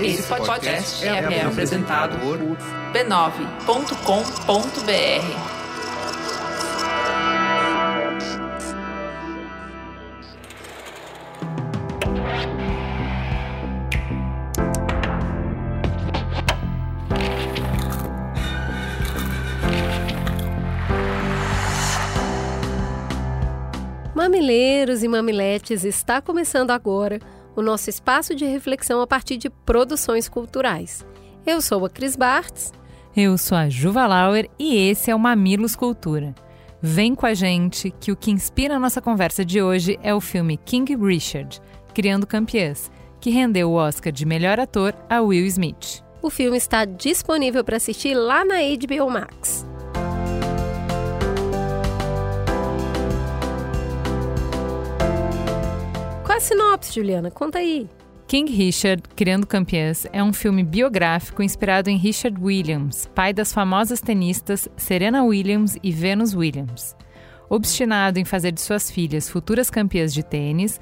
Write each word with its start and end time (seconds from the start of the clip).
Esse 0.00 0.22
podcast 0.24 1.06
é, 1.06 1.08
é 1.08 1.44
apresentado 1.44 2.18
por 2.18 2.38
b9.com.br. 2.92 3.24
Mamileiros 24.14 25.02
e 25.02 25.08
mamiletes, 25.08 25.84
está 25.84 26.20
começando 26.20 26.70
agora 26.70 27.20
o 27.56 27.62
nosso 27.62 27.90
espaço 27.90 28.34
de 28.34 28.44
reflexão 28.44 29.00
a 29.00 29.06
partir 29.06 29.36
de 29.36 29.48
produções 29.48 30.28
culturais. 30.28 31.04
Eu 31.46 31.60
sou 31.60 31.84
a 31.84 31.90
Cris 31.90 32.16
Bartz. 32.16 32.72
Eu 33.16 33.38
sou 33.38 33.56
a 33.56 33.68
Juva 33.68 34.06
Lauer 34.06 34.48
e 34.58 34.76
esse 34.76 35.10
é 35.10 35.14
o 35.14 35.18
Mamilos 35.18 35.76
Cultura. 35.76 36.34
Vem 36.80 37.14
com 37.14 37.26
a 37.26 37.32
gente 37.32 37.90
que 38.00 38.12
o 38.12 38.16
que 38.16 38.30
inspira 38.30 38.76
a 38.76 38.80
nossa 38.80 39.00
conversa 39.00 39.44
de 39.44 39.62
hoje 39.62 39.98
é 40.02 40.14
o 40.14 40.20
filme 40.20 40.56
King 40.56 40.96
Richard, 40.96 41.60
Criando 41.94 42.26
Campeãs, 42.26 42.90
que 43.20 43.30
rendeu 43.30 43.70
o 43.70 43.74
Oscar 43.74 44.12
de 44.12 44.26
melhor 44.26 44.60
ator 44.60 44.94
a 45.08 45.22
Will 45.22 45.46
Smith. 45.46 46.02
O 46.20 46.28
filme 46.28 46.56
está 46.56 46.84
disponível 46.84 47.64
para 47.64 47.76
assistir 47.76 48.14
lá 48.14 48.44
na 48.44 48.56
HBO 48.56 49.10
Max. 49.10 49.66
Sinopse, 56.44 56.94
Juliana? 56.94 57.30
Conta 57.30 57.58
aí. 57.58 57.88
King 58.26 58.50
Richard, 58.52 59.02
Criando 59.14 59.46
Campeãs, 59.46 60.06
é 60.12 60.22
um 60.22 60.32
filme 60.32 60.62
biográfico 60.62 61.42
inspirado 61.42 61.90
em 61.90 61.96
Richard 61.96 62.40
Williams, 62.40 63.08
pai 63.14 63.32
das 63.32 63.52
famosas 63.52 64.00
tenistas 64.00 64.68
Serena 64.76 65.24
Williams 65.24 65.76
e 65.82 65.90
Venus 65.90 66.34
Williams. 66.34 66.96
Obstinado 67.50 68.18
em 68.18 68.24
fazer 68.24 68.52
de 68.52 68.60
suas 68.60 68.90
filhas 68.90 69.28
futuras 69.28 69.68
campeãs 69.68 70.12
de 70.12 70.22
tênis, 70.22 70.80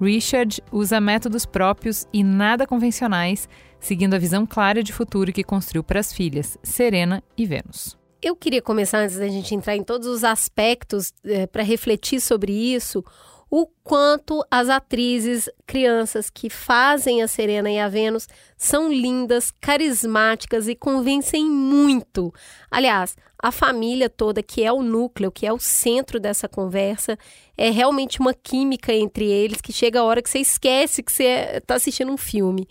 Richard 0.00 0.62
usa 0.70 1.00
métodos 1.00 1.44
próprios 1.44 2.06
e 2.12 2.22
nada 2.22 2.66
convencionais, 2.66 3.48
seguindo 3.80 4.14
a 4.14 4.18
visão 4.18 4.46
clara 4.46 4.82
de 4.82 4.92
futuro 4.92 5.32
que 5.32 5.42
construiu 5.42 5.82
para 5.82 6.00
as 6.00 6.12
filhas, 6.12 6.56
Serena 6.62 7.22
e 7.36 7.46
Venus. 7.46 7.96
Eu 8.22 8.34
queria 8.34 8.62
começar, 8.62 8.98
antes 8.98 9.18
da 9.18 9.28
gente 9.28 9.54
entrar 9.54 9.76
em 9.76 9.82
todos 9.82 10.06
os 10.06 10.24
aspectos, 10.24 11.12
é, 11.24 11.46
para 11.46 11.62
refletir 11.62 12.20
sobre 12.20 12.52
isso, 12.52 13.04
o 13.50 13.66
quanto 13.84 14.44
as 14.50 14.68
atrizes, 14.68 15.48
crianças 15.66 16.28
que 16.28 16.50
fazem 16.50 17.22
a 17.22 17.28
Serena 17.28 17.70
e 17.70 17.78
a 17.78 17.88
Vênus 17.88 18.28
são 18.56 18.92
lindas, 18.92 19.52
carismáticas 19.60 20.68
e 20.68 20.74
convencem 20.74 21.44
muito. 21.44 22.32
Aliás, 22.70 23.16
a 23.40 23.52
família 23.52 24.10
toda, 24.10 24.42
que 24.42 24.62
é 24.64 24.72
o 24.72 24.82
núcleo, 24.82 25.30
que 25.30 25.46
é 25.46 25.52
o 25.52 25.60
centro 25.60 26.18
dessa 26.18 26.48
conversa, 26.48 27.16
é 27.56 27.70
realmente 27.70 28.18
uma 28.18 28.34
química 28.34 28.92
entre 28.92 29.24
eles 29.24 29.60
que 29.60 29.72
chega 29.72 30.00
a 30.00 30.04
hora 30.04 30.22
que 30.22 30.30
você 30.30 30.40
esquece 30.40 31.02
que 31.02 31.12
você 31.12 31.58
está 31.58 31.76
assistindo 31.76 32.10
um 32.10 32.16
filme. 32.16 32.68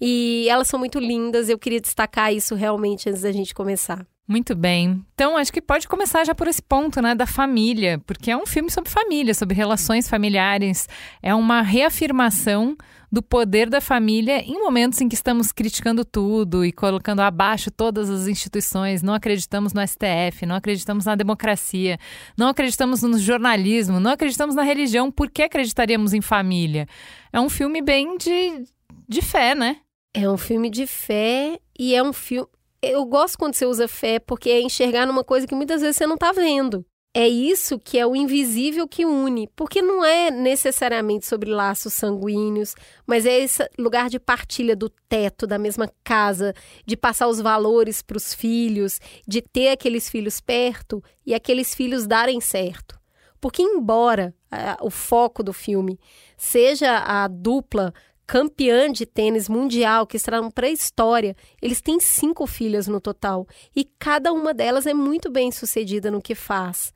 E 0.00 0.46
elas 0.48 0.68
são 0.68 0.78
muito 0.78 0.98
lindas, 0.98 1.48
eu 1.48 1.58
queria 1.58 1.80
destacar 1.80 2.32
isso 2.32 2.54
realmente 2.54 3.08
antes 3.08 3.22
da 3.22 3.32
gente 3.32 3.54
começar. 3.54 4.06
Muito 4.26 4.54
bem. 4.54 5.04
Então, 5.14 5.36
acho 5.36 5.52
que 5.52 5.60
pode 5.60 5.88
começar 5.88 6.24
já 6.24 6.34
por 6.34 6.46
esse 6.46 6.62
ponto, 6.62 7.02
né, 7.02 7.14
da 7.14 7.26
família, 7.26 8.00
porque 8.06 8.30
é 8.30 8.36
um 8.36 8.46
filme 8.46 8.70
sobre 8.70 8.88
família, 8.88 9.34
sobre 9.34 9.54
relações 9.54 10.08
familiares. 10.08 10.88
É 11.20 11.34
uma 11.34 11.60
reafirmação 11.60 12.76
do 13.10 13.22
poder 13.22 13.68
da 13.68 13.78
família 13.80 14.40
em 14.40 14.58
momentos 14.58 14.98
em 15.02 15.08
que 15.08 15.14
estamos 15.14 15.52
criticando 15.52 16.02
tudo 16.02 16.64
e 16.64 16.72
colocando 16.72 17.20
abaixo 17.20 17.70
todas 17.70 18.08
as 18.08 18.26
instituições, 18.26 19.02
não 19.02 19.12
acreditamos 19.12 19.74
no 19.74 19.86
STF, 19.86 20.46
não 20.46 20.56
acreditamos 20.56 21.04
na 21.04 21.14
democracia, 21.14 21.98
não 22.34 22.48
acreditamos 22.48 23.02
no 23.02 23.18
jornalismo, 23.18 24.00
não 24.00 24.12
acreditamos 24.12 24.54
na 24.54 24.62
religião, 24.62 25.10
por 25.12 25.30
que 25.30 25.42
acreditaríamos 25.42 26.14
em 26.14 26.22
família? 26.22 26.86
É 27.30 27.38
um 27.38 27.50
filme 27.50 27.82
bem 27.82 28.16
de, 28.16 28.64
de 29.06 29.20
fé, 29.20 29.54
né? 29.54 29.76
É 30.14 30.26
um 30.30 30.38
filme 30.38 30.70
de 30.70 30.86
fé 30.86 31.58
e 31.78 31.94
é 31.94 32.02
um 32.02 32.14
filme 32.14 32.48
eu 32.82 33.04
gosto 33.04 33.38
quando 33.38 33.54
você 33.54 33.64
usa 33.64 33.86
fé, 33.86 34.18
porque 34.18 34.50
é 34.50 34.60
enxergar 34.60 35.06
numa 35.06 35.22
coisa 35.22 35.46
que 35.46 35.54
muitas 35.54 35.80
vezes 35.80 35.96
você 35.96 36.06
não 36.06 36.16
está 36.16 36.32
vendo. 36.32 36.84
É 37.14 37.28
isso 37.28 37.78
que 37.78 37.98
é 37.98 38.06
o 38.06 38.16
invisível 38.16 38.88
que 38.88 39.04
une, 39.04 39.46
porque 39.54 39.82
não 39.82 40.02
é 40.02 40.30
necessariamente 40.30 41.26
sobre 41.26 41.50
laços 41.50 41.92
sanguíneos, 41.92 42.74
mas 43.06 43.26
é 43.26 43.38
esse 43.38 43.68
lugar 43.78 44.08
de 44.08 44.18
partilha 44.18 44.74
do 44.74 44.88
teto, 45.10 45.46
da 45.46 45.58
mesma 45.58 45.92
casa, 46.02 46.54
de 46.86 46.96
passar 46.96 47.28
os 47.28 47.38
valores 47.38 48.00
para 48.00 48.16
os 48.16 48.32
filhos, 48.32 48.98
de 49.28 49.42
ter 49.42 49.68
aqueles 49.68 50.08
filhos 50.08 50.40
perto 50.40 51.04
e 51.26 51.34
aqueles 51.34 51.74
filhos 51.74 52.06
darem 52.06 52.40
certo. 52.40 52.98
Porque, 53.38 53.60
embora 53.60 54.34
o 54.80 54.88
foco 54.88 55.42
do 55.42 55.52
filme 55.52 56.00
seja 56.36 56.96
a 56.98 57.28
dupla 57.28 57.92
campeã 58.32 58.90
de 58.90 59.04
tênis 59.04 59.46
mundial, 59.46 60.06
que 60.06 60.16
estarão 60.16 60.50
para 60.50 60.66
a 60.66 60.70
história. 60.70 61.36
Eles 61.60 61.82
têm 61.82 62.00
cinco 62.00 62.46
filhas 62.46 62.88
no 62.88 62.98
total 62.98 63.46
e 63.76 63.84
cada 63.84 64.32
uma 64.32 64.54
delas 64.54 64.86
é 64.86 64.94
muito 64.94 65.30
bem 65.30 65.52
sucedida 65.52 66.10
no 66.10 66.22
que 66.22 66.34
faz. 66.34 66.94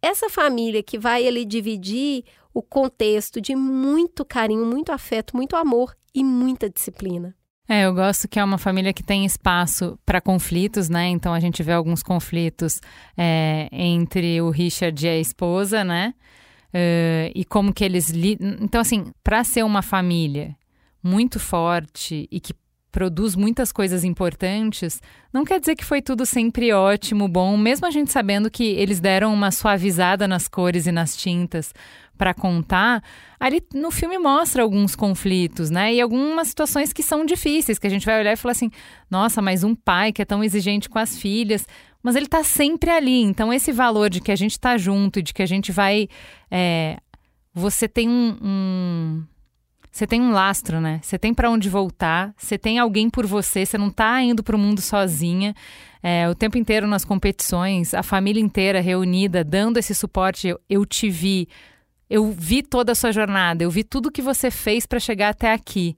Essa 0.00 0.30
família 0.30 0.82
que 0.82 0.98
vai 0.98 1.28
ali 1.28 1.44
dividir 1.44 2.24
o 2.54 2.62
contexto 2.62 3.42
de 3.42 3.54
muito 3.54 4.24
carinho, 4.24 4.64
muito 4.64 4.90
afeto, 4.90 5.36
muito 5.36 5.54
amor 5.54 5.94
e 6.14 6.24
muita 6.24 6.70
disciplina. 6.70 7.36
É, 7.68 7.84
eu 7.84 7.92
gosto 7.92 8.26
que 8.26 8.40
é 8.40 8.44
uma 8.44 8.56
família 8.56 8.94
que 8.94 9.02
tem 9.02 9.26
espaço 9.26 9.98
para 10.06 10.18
conflitos, 10.18 10.88
né? 10.88 11.08
Então 11.08 11.34
a 11.34 11.40
gente 11.40 11.62
vê 11.62 11.72
alguns 11.72 12.02
conflitos 12.02 12.80
é, 13.14 13.68
entre 13.70 14.40
o 14.40 14.48
Richard 14.48 15.04
e 15.04 15.10
a 15.10 15.18
esposa, 15.18 15.84
né? 15.84 16.14
Uh, 16.68 17.32
e 17.34 17.44
como 17.44 17.72
que 17.72 17.84
eles 17.84 18.10
lidam. 18.10 18.56
Então, 18.60 18.80
assim, 18.80 19.06
para 19.24 19.42
ser 19.42 19.64
uma 19.64 19.80
família 19.80 20.54
muito 21.02 21.40
forte 21.40 22.28
e 22.30 22.40
que 22.40 22.52
produz 22.90 23.36
muitas 23.36 23.70
coisas 23.70 24.02
importantes, 24.02 25.00
não 25.32 25.44
quer 25.44 25.60
dizer 25.60 25.76
que 25.76 25.84
foi 25.84 26.02
tudo 26.02 26.24
sempre 26.24 26.72
ótimo, 26.72 27.28
bom, 27.28 27.56
mesmo 27.56 27.86
a 27.86 27.90
gente 27.90 28.10
sabendo 28.10 28.50
que 28.50 28.64
eles 28.64 28.98
deram 28.98 29.32
uma 29.32 29.50
suavizada 29.50 30.26
nas 30.26 30.48
cores 30.48 30.86
e 30.86 30.92
nas 30.92 31.16
tintas 31.16 31.72
para 32.16 32.34
contar, 32.34 33.02
ali 33.38 33.62
no 33.72 33.92
filme 33.92 34.18
mostra 34.18 34.62
alguns 34.62 34.96
conflitos, 34.96 35.70
né? 35.70 35.94
E 35.94 36.00
algumas 36.00 36.48
situações 36.48 36.92
que 36.92 37.02
são 37.02 37.24
difíceis, 37.24 37.78
que 37.78 37.86
a 37.86 37.90
gente 37.90 38.04
vai 38.04 38.18
olhar 38.18 38.32
e 38.32 38.36
falar 38.36 38.52
assim: 38.52 38.70
nossa, 39.08 39.40
mas 39.40 39.62
um 39.62 39.74
pai 39.74 40.12
que 40.12 40.20
é 40.20 40.24
tão 40.24 40.42
exigente 40.42 40.88
com 40.88 40.98
as 40.98 41.16
filhas, 41.16 41.64
mas 42.02 42.16
ele 42.16 42.26
está 42.26 42.42
sempre 42.42 42.90
ali. 42.90 43.22
Então, 43.22 43.52
esse 43.52 43.72
valor 43.72 44.08
de 44.08 44.20
que 44.20 44.32
a 44.32 44.36
gente 44.36 44.52
está 44.52 44.76
junto 44.76 45.22
de 45.22 45.32
que 45.32 45.42
a 45.42 45.46
gente 45.46 45.72
vai. 45.72 46.08
É, 46.50 46.98
você 47.52 47.88
tem 47.88 48.08
um, 48.08 48.36
um 48.40 49.24
você 49.98 50.06
tem 50.06 50.20
um 50.20 50.30
lastro, 50.30 50.80
né? 50.80 51.00
Você 51.02 51.18
tem 51.18 51.34
para 51.34 51.50
onde 51.50 51.68
voltar, 51.68 52.32
você 52.36 52.56
tem 52.56 52.78
alguém 52.78 53.10
por 53.10 53.26
você, 53.26 53.66
você 53.66 53.76
não 53.76 53.88
está 53.88 54.22
indo 54.22 54.44
para 54.44 54.54
o 54.54 54.58
mundo 54.58 54.80
sozinha. 54.80 55.54
É, 56.00 56.28
o 56.28 56.36
tempo 56.36 56.56
inteiro 56.56 56.86
nas 56.86 57.04
competições, 57.04 57.92
a 57.94 58.02
família 58.04 58.40
inteira 58.40 58.80
reunida, 58.80 59.42
dando 59.42 59.76
esse 59.76 59.94
suporte. 59.96 60.46
Eu, 60.46 60.60
eu 60.70 60.86
te 60.86 61.10
vi, 61.10 61.48
eu 62.08 62.30
vi 62.30 62.62
toda 62.62 62.92
a 62.92 62.94
sua 62.94 63.10
jornada, 63.10 63.64
eu 63.64 63.70
vi 63.70 63.82
tudo 63.82 64.12
que 64.12 64.22
você 64.22 64.52
fez 64.52 64.86
para 64.86 65.00
chegar 65.00 65.30
até 65.30 65.52
aqui. 65.52 65.96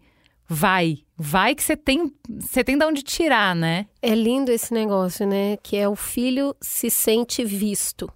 Vai, 0.52 1.04
vai 1.16 1.54
que 1.54 1.62
você 1.62 1.76
tem, 1.76 2.12
você 2.28 2.64
tem 2.64 2.76
de 2.76 2.84
onde 2.84 3.04
tirar, 3.04 3.54
né? 3.54 3.86
É 4.02 4.16
lindo 4.16 4.50
esse 4.50 4.74
negócio, 4.74 5.24
né? 5.24 5.56
Que 5.58 5.76
é 5.76 5.88
o 5.88 5.94
filho 5.94 6.56
se 6.60 6.90
sente 6.90 7.44
visto. 7.44 8.12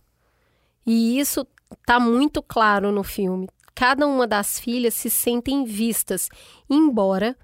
E 0.84 1.16
isso 1.20 1.46
tá 1.86 2.00
muito 2.00 2.42
claro 2.42 2.90
no 2.90 3.04
filme. 3.04 3.48
Cada 3.72 4.04
uma 4.04 4.26
das 4.26 4.58
filhas 4.58 4.94
se 4.94 5.08
sentem 5.08 5.64
vistas, 5.64 6.28
embora 6.68 7.38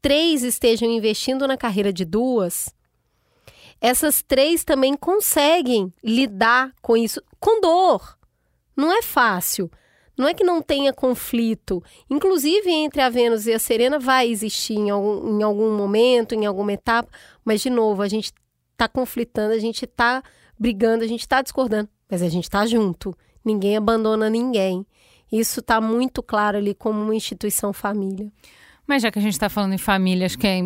três 0.00 0.42
estejam 0.42 0.88
investindo 0.88 1.46
na 1.46 1.58
carreira 1.58 1.92
de 1.92 2.06
duas. 2.06 2.74
Essas 3.82 4.22
três 4.22 4.64
também 4.64 4.96
conseguem 4.96 5.92
lidar 6.02 6.72
com 6.80 6.96
isso 6.96 7.22
com 7.38 7.60
dor. 7.60 8.16
Não 8.74 8.90
é 8.90 9.02
fácil. 9.02 9.70
Não 10.16 10.28
é 10.28 10.34
que 10.34 10.44
não 10.44 10.60
tenha 10.60 10.92
conflito. 10.92 11.82
Inclusive, 12.08 12.70
entre 12.70 13.00
a 13.00 13.08
Vênus 13.08 13.46
e 13.46 13.52
a 13.52 13.58
Serena 13.58 13.98
vai 13.98 14.28
existir 14.28 14.74
em 14.74 14.90
algum, 14.90 15.38
em 15.38 15.42
algum 15.42 15.76
momento, 15.76 16.34
em 16.34 16.44
alguma 16.44 16.72
etapa, 16.72 17.10
mas, 17.44 17.60
de 17.60 17.70
novo, 17.70 18.02
a 18.02 18.08
gente 18.08 18.32
está 18.72 18.88
conflitando, 18.88 19.54
a 19.54 19.58
gente 19.58 19.84
está 19.84 20.22
brigando, 20.58 21.04
a 21.04 21.06
gente 21.06 21.20
está 21.20 21.40
discordando, 21.40 21.88
mas 22.10 22.22
a 22.22 22.28
gente 22.28 22.44
está 22.44 22.66
junto. 22.66 23.16
Ninguém 23.44 23.76
abandona 23.76 24.28
ninguém. 24.28 24.86
Isso 25.30 25.60
está 25.60 25.80
muito 25.80 26.22
claro 26.22 26.58
ali 26.58 26.74
como 26.74 27.00
uma 27.00 27.14
instituição 27.14 27.72
família. 27.72 28.30
Mas 28.86 29.02
já 29.02 29.10
que 29.10 29.18
a 29.18 29.22
gente 29.22 29.32
está 29.32 29.48
falando 29.48 29.72
em 29.72 29.78
família, 29.78 30.26
acho 30.26 30.38
que 30.38 30.46
é, 30.46 30.60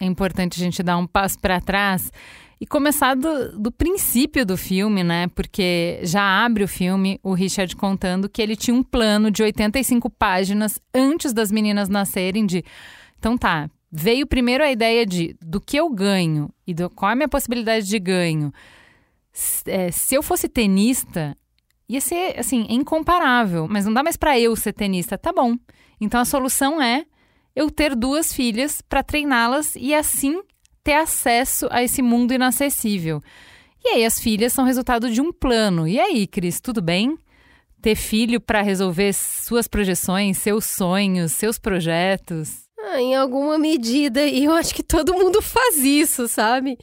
é 0.00 0.04
importante 0.04 0.60
a 0.60 0.64
gente 0.64 0.82
dar 0.82 0.96
um 0.96 1.06
passo 1.06 1.38
para 1.40 1.60
trás 1.60 2.12
e 2.62 2.66
começar 2.66 3.16
do, 3.16 3.58
do, 3.58 3.72
princípio 3.72 4.46
do 4.46 4.56
filme, 4.56 5.02
né? 5.02 5.26
Porque 5.34 5.98
já 6.04 6.22
abre 6.44 6.62
o 6.62 6.68
filme 6.68 7.18
o 7.20 7.34
Richard 7.34 7.74
contando 7.74 8.28
que 8.28 8.40
ele 8.40 8.54
tinha 8.54 8.72
um 8.72 8.84
plano 8.84 9.32
de 9.32 9.42
85 9.42 10.08
páginas 10.08 10.78
antes 10.94 11.32
das 11.32 11.50
meninas 11.50 11.88
nascerem 11.88 12.46
de. 12.46 12.64
Então 13.18 13.36
tá, 13.36 13.68
veio 13.90 14.28
primeiro 14.28 14.62
a 14.62 14.70
ideia 14.70 15.04
de 15.04 15.36
do 15.44 15.60
que 15.60 15.76
eu 15.76 15.90
ganho 15.90 16.50
e 16.64 16.72
do 16.72 16.88
qual 16.88 17.10
é 17.10 17.14
a 17.14 17.16
minha 17.16 17.28
possibilidade 17.28 17.88
de 17.88 17.98
ganho. 17.98 18.52
É, 19.66 19.90
se 19.90 20.14
eu 20.14 20.22
fosse 20.22 20.48
tenista, 20.48 21.36
ia 21.88 22.00
ser 22.00 22.38
assim 22.38 22.64
incomparável, 22.68 23.66
mas 23.68 23.86
não 23.86 23.92
dá 23.92 24.04
mais 24.04 24.16
para 24.16 24.38
eu 24.38 24.54
ser 24.54 24.72
tenista, 24.72 25.18
tá 25.18 25.32
bom? 25.32 25.56
Então 26.00 26.20
a 26.20 26.24
solução 26.24 26.80
é 26.80 27.06
eu 27.56 27.68
ter 27.72 27.96
duas 27.96 28.32
filhas 28.32 28.80
para 28.80 29.02
treiná-las 29.02 29.74
e 29.74 29.92
assim 29.92 30.40
ter 30.82 30.94
acesso 30.94 31.66
a 31.70 31.82
esse 31.82 32.02
mundo 32.02 32.32
inacessível. 32.32 33.22
E 33.84 33.88
aí 33.88 34.04
as 34.04 34.20
filhas 34.20 34.52
são 34.52 34.64
resultado 34.64 35.10
de 35.10 35.20
um 35.20 35.32
plano. 35.32 35.86
E 35.88 35.98
aí, 35.98 36.26
Cris, 36.26 36.60
tudo 36.60 36.80
bem? 36.80 37.18
Ter 37.80 37.96
filho 37.96 38.40
para 38.40 38.62
resolver 38.62 39.12
suas 39.12 39.66
projeções, 39.66 40.38
seus 40.38 40.64
sonhos, 40.64 41.32
seus 41.32 41.58
projetos? 41.58 42.62
Ah, 42.78 43.00
em 43.00 43.14
alguma 43.14 43.58
medida, 43.58 44.24
e 44.24 44.44
eu 44.44 44.52
acho 44.52 44.74
que 44.74 44.82
todo 44.82 45.14
mundo 45.14 45.40
faz 45.40 45.78
isso, 45.78 46.28
sabe? 46.28 46.78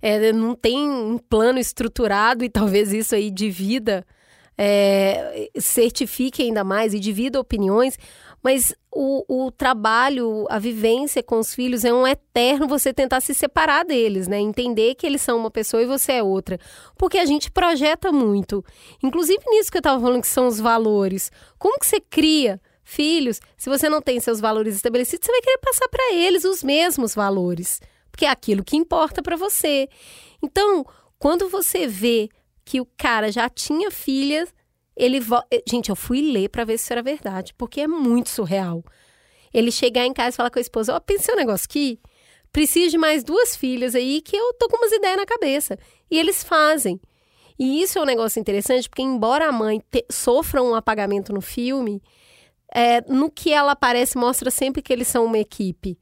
É, 0.00 0.32
não 0.32 0.54
tem 0.54 0.88
um 0.88 1.16
plano 1.16 1.58
estruturado 1.58 2.44
e 2.44 2.48
talvez 2.48 2.92
isso 2.92 3.14
aí 3.14 3.30
divida, 3.30 4.04
é, 4.58 5.48
certifique 5.58 6.42
ainda 6.42 6.64
mais 6.64 6.92
e 6.92 7.00
divida 7.00 7.38
opiniões, 7.38 7.98
mas 8.42 8.74
o, 8.90 9.46
o 9.46 9.50
trabalho, 9.50 10.46
a 10.50 10.58
vivência 10.58 11.22
com 11.22 11.38
os 11.38 11.54
filhos 11.54 11.84
é 11.84 11.92
um 11.92 12.06
eterno 12.06 12.66
você 12.66 12.92
tentar 12.92 13.20
se 13.20 13.32
separar 13.32 13.84
deles, 13.84 14.26
né? 14.26 14.38
Entender 14.40 14.96
que 14.96 15.06
eles 15.06 15.22
são 15.22 15.38
uma 15.38 15.50
pessoa 15.50 15.82
e 15.82 15.86
você 15.86 16.12
é 16.12 16.22
outra. 16.22 16.58
Porque 16.98 17.18
a 17.18 17.24
gente 17.24 17.50
projeta 17.50 18.10
muito. 18.10 18.64
Inclusive 19.02 19.42
nisso 19.46 19.70
que 19.70 19.78
eu 19.78 19.80
estava 19.80 20.00
falando, 20.00 20.20
que 20.20 20.26
são 20.26 20.48
os 20.48 20.58
valores. 20.58 21.30
Como 21.58 21.78
que 21.78 21.86
você 21.86 22.00
cria 22.00 22.60
filhos 22.84 23.40
se 23.56 23.70
você 23.70 23.88
não 23.88 24.02
tem 24.02 24.18
seus 24.18 24.40
valores 24.40 24.74
estabelecidos? 24.74 25.24
Você 25.24 25.32
vai 25.32 25.40
querer 25.40 25.58
passar 25.58 25.88
para 25.88 26.12
eles 26.12 26.44
os 26.44 26.62
mesmos 26.62 27.14
valores. 27.14 27.80
Porque 28.10 28.26
é 28.26 28.30
aquilo 28.30 28.64
que 28.64 28.76
importa 28.76 29.22
para 29.22 29.36
você. 29.36 29.88
Então, 30.42 30.84
quando 31.18 31.48
você 31.48 31.86
vê 31.86 32.28
que 32.64 32.80
o 32.80 32.86
cara 32.96 33.30
já 33.30 33.48
tinha 33.48 33.90
filhas 33.90 34.52
ele 34.96 35.20
vo... 35.20 35.42
Eh, 35.50 35.62
gente, 35.68 35.90
eu 35.90 35.96
fui 35.96 36.20
ler 36.20 36.48
para 36.48 36.64
ver 36.64 36.78
se 36.78 36.84
isso 36.84 36.92
era 36.92 37.02
verdade, 37.02 37.54
porque 37.56 37.80
é 37.80 37.88
muito 37.88 38.28
surreal. 38.28 38.84
Ele 39.52 39.70
chegar 39.70 40.06
em 40.06 40.12
casa 40.12 40.34
e 40.34 40.36
falar 40.36 40.50
com 40.50 40.58
a 40.58 40.62
esposa: 40.62 40.94
Ó, 40.94 40.96
oh, 40.96 41.00
pensei 41.00 41.34
um 41.34 41.38
negócio 41.38 41.66
aqui, 41.68 41.98
preciso 42.52 42.90
de 42.90 42.98
mais 42.98 43.22
duas 43.22 43.56
filhas 43.56 43.94
aí 43.94 44.20
que 44.20 44.36
eu 44.36 44.54
tô 44.54 44.68
com 44.68 44.76
umas 44.76 44.92
ideias 44.92 45.16
na 45.16 45.26
cabeça. 45.26 45.78
E 46.10 46.18
eles 46.18 46.42
fazem. 46.42 47.00
E 47.58 47.82
isso 47.82 47.98
é 47.98 48.02
um 48.02 48.06
negócio 48.06 48.40
interessante, 48.40 48.88
porque 48.88 49.02
embora 49.02 49.48
a 49.48 49.52
mãe 49.52 49.80
te... 49.90 50.04
sofra 50.10 50.62
um 50.62 50.74
apagamento 50.74 51.32
no 51.32 51.40
filme, 51.40 52.02
é, 52.74 53.02
no 53.02 53.30
que 53.30 53.52
ela 53.52 53.72
aparece 53.72 54.16
mostra 54.16 54.50
sempre 54.50 54.82
que 54.82 54.92
eles 54.92 55.08
são 55.08 55.24
uma 55.24 55.38
equipe. 55.38 55.98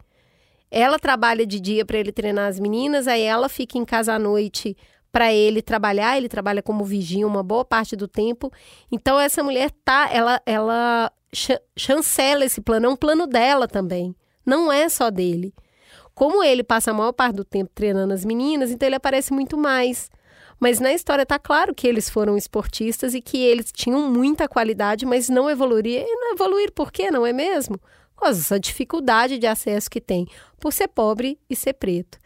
Ela 0.70 0.98
trabalha 0.98 1.44
de 1.44 1.58
dia 1.58 1.84
para 1.84 1.98
ele 1.98 2.12
treinar 2.12 2.48
as 2.48 2.60
meninas, 2.60 3.08
aí 3.08 3.22
ela 3.22 3.48
fica 3.48 3.76
em 3.76 3.84
casa 3.84 4.14
à 4.14 4.19
noite 4.19 4.76
para 5.12 5.32
ele 5.32 5.62
trabalhar, 5.62 6.16
ele 6.16 6.28
trabalha 6.28 6.62
como 6.62 6.84
vigia 6.84 7.26
uma 7.26 7.42
boa 7.42 7.64
parte 7.64 7.96
do 7.96 8.06
tempo. 8.06 8.52
Então 8.90 9.18
essa 9.18 9.42
mulher 9.42 9.70
tá, 9.84 10.08
ela 10.12 10.40
ela 10.46 11.12
ch 11.32 11.50
chancela 11.76 12.44
esse 12.44 12.60
plano, 12.60 12.86
é 12.86 12.88
um 12.88 12.96
plano 12.96 13.26
dela 13.26 13.66
também. 13.66 14.14
Não 14.44 14.72
é 14.72 14.88
só 14.88 15.10
dele. 15.10 15.54
Como 16.14 16.42
ele 16.42 16.62
passa 16.62 16.90
a 16.90 16.94
maior 16.94 17.12
parte 17.12 17.36
do 17.36 17.44
tempo 17.44 17.70
treinando 17.74 18.12
as 18.12 18.24
meninas, 18.24 18.70
então 18.70 18.86
ele 18.86 18.96
aparece 18.96 19.32
muito 19.32 19.56
mais. 19.56 20.10
Mas 20.58 20.78
na 20.78 20.92
história 20.92 21.24
tá 21.24 21.38
claro 21.38 21.74
que 21.74 21.86
eles 21.86 22.10
foram 22.10 22.36
esportistas 22.36 23.14
e 23.14 23.22
que 23.22 23.38
eles 23.38 23.72
tinham 23.72 24.10
muita 24.10 24.46
qualidade, 24.46 25.06
mas 25.06 25.30
não 25.30 25.48
evoluíram. 25.48 26.04
E 26.06 26.16
não 26.16 26.34
evoluir 26.34 26.70
por 26.72 26.92
quê, 26.92 27.10
não 27.10 27.26
é 27.26 27.32
mesmo? 27.32 27.80
Causa 28.14 28.38
dessa 28.38 28.60
dificuldade 28.60 29.38
de 29.38 29.46
acesso 29.46 29.90
que 29.90 30.00
tem, 30.00 30.26
por 30.60 30.74
ser 30.74 30.88
pobre 30.88 31.38
e 31.48 31.56
ser 31.56 31.72
preto. 31.72 32.18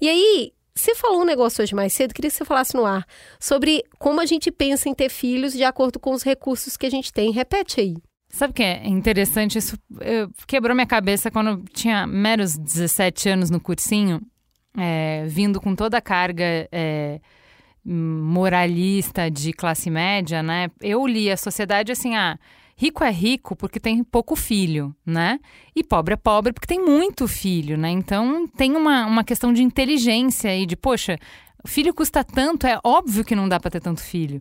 E 0.00 0.08
aí, 0.08 0.52
você 0.76 0.94
falou 0.94 1.22
um 1.22 1.24
negócio 1.24 1.62
hoje 1.62 1.74
mais 1.74 1.92
cedo, 1.92 2.12
queria 2.12 2.30
que 2.30 2.36
você 2.36 2.44
falasse 2.44 2.74
no 2.74 2.84
ar, 2.84 3.06
sobre 3.40 3.82
como 3.98 4.20
a 4.20 4.26
gente 4.26 4.52
pensa 4.52 4.88
em 4.88 4.94
ter 4.94 5.08
filhos 5.08 5.54
de 5.54 5.64
acordo 5.64 5.98
com 5.98 6.12
os 6.12 6.22
recursos 6.22 6.76
que 6.76 6.84
a 6.84 6.90
gente 6.90 7.12
tem. 7.12 7.32
Repete 7.32 7.80
aí. 7.80 7.96
Sabe 8.28 8.50
o 8.50 8.54
que 8.54 8.62
é 8.62 8.86
interessante? 8.86 9.56
Isso 9.56 9.78
quebrou 10.46 10.74
minha 10.74 10.86
cabeça 10.86 11.30
quando 11.30 11.50
eu 11.50 11.64
tinha 11.72 12.06
meros 12.06 12.58
17 12.58 13.30
anos 13.30 13.48
no 13.48 13.58
cursinho, 13.58 14.20
é, 14.76 15.24
vindo 15.26 15.60
com 15.60 15.74
toda 15.74 15.96
a 15.96 16.02
carga 16.02 16.68
é, 16.70 17.20
moralista 17.82 19.30
de 19.30 19.54
classe 19.54 19.88
média, 19.88 20.42
né? 20.42 20.68
Eu 20.82 21.06
li 21.06 21.30
a 21.30 21.36
sociedade 21.36 21.90
assim, 21.90 22.14
ah 22.14 22.38
rico 22.76 23.02
é 23.02 23.10
rico 23.10 23.56
porque 23.56 23.80
tem 23.80 24.04
pouco 24.04 24.36
filho, 24.36 24.94
né? 25.04 25.40
E 25.74 25.82
pobre 25.82 26.14
é 26.14 26.16
pobre 26.16 26.52
porque 26.52 26.66
tem 26.66 26.84
muito 26.84 27.26
filho, 27.26 27.78
né? 27.78 27.90
Então 27.90 28.46
tem 28.48 28.76
uma, 28.76 29.06
uma 29.06 29.24
questão 29.24 29.52
de 29.52 29.62
inteligência 29.62 30.50
aí, 30.50 30.66
de, 30.66 30.76
poxa, 30.76 31.18
filho 31.66 31.94
custa 31.94 32.22
tanto, 32.22 32.66
é 32.66 32.78
óbvio 32.84 33.24
que 33.24 33.34
não 33.34 33.48
dá 33.48 33.58
para 33.58 33.70
ter 33.70 33.80
tanto 33.80 34.02
filho. 34.02 34.40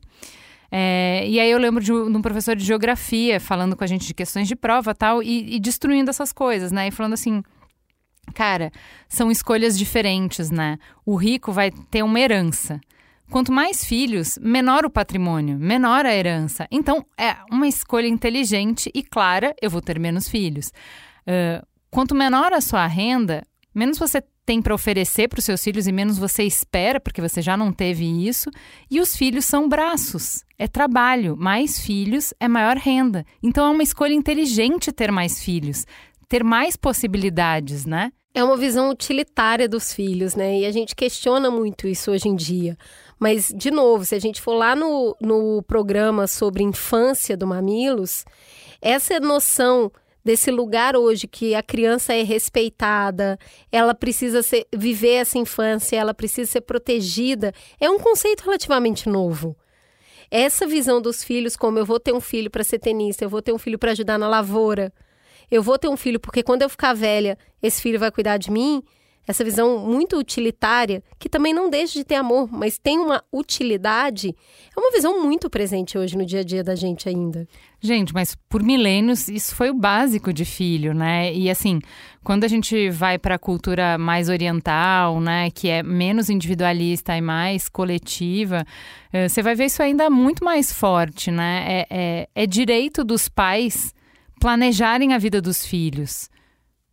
É, 0.72 1.26
e 1.28 1.40
aí 1.40 1.50
eu 1.50 1.58
lembro 1.58 1.82
de, 1.82 1.94
um 1.94 2.22
professor 2.22 2.56
de 2.56 2.66
geografia 2.66 3.40
falando 3.40 3.76
com 3.76 3.84
a 3.84 3.88
gente 3.88 4.06
de 4.08 4.14
questões 4.14 4.48
de 4.48 4.56
prova 4.56 4.94
tal, 4.94 5.24
e, 5.24 5.56
e 5.56 5.60
destruindo 5.60 6.10
essas 6.10 6.34
coisas, 6.34 6.72
né? 6.72 6.88
E 6.88 6.92
falando 6.92 7.14
assim, 7.14 7.42
cara, 8.34 8.72
são 9.08 9.32
escolhas 9.32 9.78
diferentes, 9.78 10.52
né? 10.52 10.78
O 11.06 11.16
rico 11.16 11.52
vai 11.52 11.72
ter 11.72 12.04
uma 12.04 12.20
herança. 12.20 12.82
Quanto 13.30 13.52
mais 13.52 13.84
filhos, 13.84 14.38
menor 14.42 14.86
o 14.86 14.90
patrimônio, 14.90 15.58
menor 15.58 16.06
a 16.06 16.14
herança. 16.14 16.68
Então, 16.72 17.06
é 17.18 17.36
uma 17.52 17.68
escolha 17.68 18.08
inteligente 18.08 18.92
e 18.94 19.02
clara: 19.02 19.56
eu 19.62 19.70
vou 19.70 19.82
ter 19.82 20.00
menos 20.00 20.30
filhos. 20.30 20.68
Uh, 21.28 21.66
quanto 21.90 22.14
menor 22.14 22.54
a 22.54 22.62
sua 22.62 22.86
renda, 22.86 23.44
menos 23.74 23.98
você 23.98 24.22
tem 24.46 24.62
para 24.62 24.76
oferecer 24.76 25.28
para 25.28 25.40
os 25.40 25.46
seus 25.46 25.64
filhos 25.64 25.88
e 25.88 25.92
menos 25.92 26.20
você 26.20 26.44
espera, 26.44 27.00
porque 27.00 27.22
você 27.22 27.42
já 27.42 27.58
não 27.58 27.74
teve 27.74 28.06
isso. 28.28 28.50
E 28.90 29.02
os 29.02 29.16
filhos 29.16 29.44
são 29.46 29.68
braços, 29.68 30.46
é 30.58 30.68
trabalho. 30.68 31.36
Mais 31.36 31.80
filhos 31.80 32.34
é 32.40 32.48
maior 32.48 32.78
renda. 32.78 33.26
Então 33.42 33.66
é 33.66 33.70
uma 33.70 33.84
escolha 33.84 34.14
inteligente 34.14 34.92
ter 34.92 35.12
mais 35.12 35.44
filhos, 35.44 35.86
ter 36.30 36.44
mais 36.44 36.76
possibilidades, 36.76 37.86
né? 37.86 38.12
É 38.36 38.44
uma 38.44 38.58
visão 38.58 38.90
utilitária 38.90 39.68
dos 39.68 39.94
filhos, 39.94 40.36
né? 40.36 40.60
E 40.60 40.66
a 40.66 40.72
gente 40.72 40.94
questiona 40.94 41.50
muito 41.50 41.88
isso 41.88 42.12
hoje 42.12 42.28
em 42.28 42.36
dia. 42.36 42.78
Mas, 43.20 43.54
de 43.56 43.72
novo, 43.72 44.06
se 44.06 44.16
a 44.16 44.20
gente 44.20 44.42
for 44.42 44.54
lá 44.54 44.76
no, 44.76 45.16
no 45.22 45.64
programa 45.64 46.28
sobre 46.28 46.64
infância 46.64 47.38
do 47.38 47.48
Mamilos, 47.48 48.26
essa 48.82 49.20
noção 49.20 49.92
desse 50.24 50.50
lugar 50.50 50.96
hoje 50.96 51.28
que 51.28 51.54
a 51.54 51.62
criança 51.62 52.14
é 52.14 52.24
respeitada, 52.24 53.38
ela 53.72 53.94
precisa 53.94 54.42
ser, 54.42 54.66
viver 54.76 55.16
essa 55.18 55.38
infância, 55.38 55.96
ela 55.96 56.16
precisa 56.16 56.52
ser 56.52 56.62
protegida, 56.62 57.54
é 57.80 57.88
um 57.90 58.00
conceito 58.00 58.44
relativamente 58.44 59.08
novo. 59.08 59.56
Essa 60.32 60.66
visão 60.66 61.00
dos 61.00 61.24
filhos, 61.24 61.56
como 61.56 61.78
eu 61.78 61.86
vou 61.86 62.00
ter 62.00 62.12
um 62.12 62.20
filho 62.20 62.50
para 62.50 62.64
ser 62.64 62.80
tenista, 62.80 63.24
eu 63.24 63.30
vou 63.30 63.42
ter 63.42 63.54
um 63.54 63.60
filho 63.60 63.78
para 63.78 63.92
ajudar 63.92 64.18
na 64.18 64.28
lavoura, 64.28 64.92
eu 65.52 65.62
vou 65.62 65.78
ter 65.78 65.88
um 65.88 65.96
filho 65.96 66.20
porque 66.20 66.42
quando 66.42 66.64
eu 66.64 66.70
ficar 66.70 66.94
velha, 66.94 67.38
esse 67.62 67.80
filho 67.80 68.00
vai 68.00 68.12
cuidar 68.12 68.38
de 68.38 68.50
mim, 68.50 68.84
essa 69.28 69.44
visão 69.44 69.80
muito 69.80 70.18
utilitária, 70.18 71.04
que 71.18 71.28
também 71.28 71.54
não 71.54 71.70
deixa 71.70 71.94
de 71.94 72.04
ter 72.04 72.16
amor, 72.16 72.50
mas 72.52 72.78
tem 72.78 73.00
uma 73.00 73.24
utilidade, 73.32 74.36
é 74.76 74.80
uma 74.80 74.92
visão 74.92 75.24
muito 75.24 75.50
presente 75.50 75.98
hoje 75.98 76.18
no 76.18 76.26
dia 76.26 76.42
a 76.42 76.44
dia 76.44 76.64
da 76.64 76.76
gente 76.76 77.10
ainda. 77.10 77.48
Gente, 77.82 78.14
mas 78.14 78.36
por 78.50 78.64
milênios 78.64 79.28
isso 79.28 79.56
foi 79.56 79.70
o 79.70 79.74
básico 79.74 80.34
de 80.34 80.44
filho, 80.44 80.94
né? 80.94 81.34
E 81.34 81.50
assim, 81.50 81.80
quando 82.24 82.44
a 82.44 82.48
gente 82.48 82.90
vai 82.90 83.20
para 83.20 83.36
a 83.36 83.40
cultura 83.40 83.98
mais 83.98 84.30
oriental, 84.30 85.20
né, 85.22 85.52
que 85.52 85.70
é 85.70 85.84
menos 85.84 86.30
individualista 86.30 87.16
e 87.16 87.22
mais 87.22 87.70
coletiva, 87.70 88.66
eh, 89.14 89.28
você 89.28 89.42
vai 89.42 89.54
ver 89.56 89.66
isso 89.66 89.84
ainda 89.84 90.10
muito 90.10 90.44
mais 90.44 90.74
forte, 90.74 91.30
né? 91.30 91.66
É, 91.68 91.88
é, 91.90 92.30
é 92.34 92.48
direito 92.48 93.04
dos 93.04 93.30
pais 93.30 93.94
planejarem 94.40 95.14
a 95.14 95.18
vida 95.18 95.42
dos 95.42 95.66
filhos. 95.66 96.30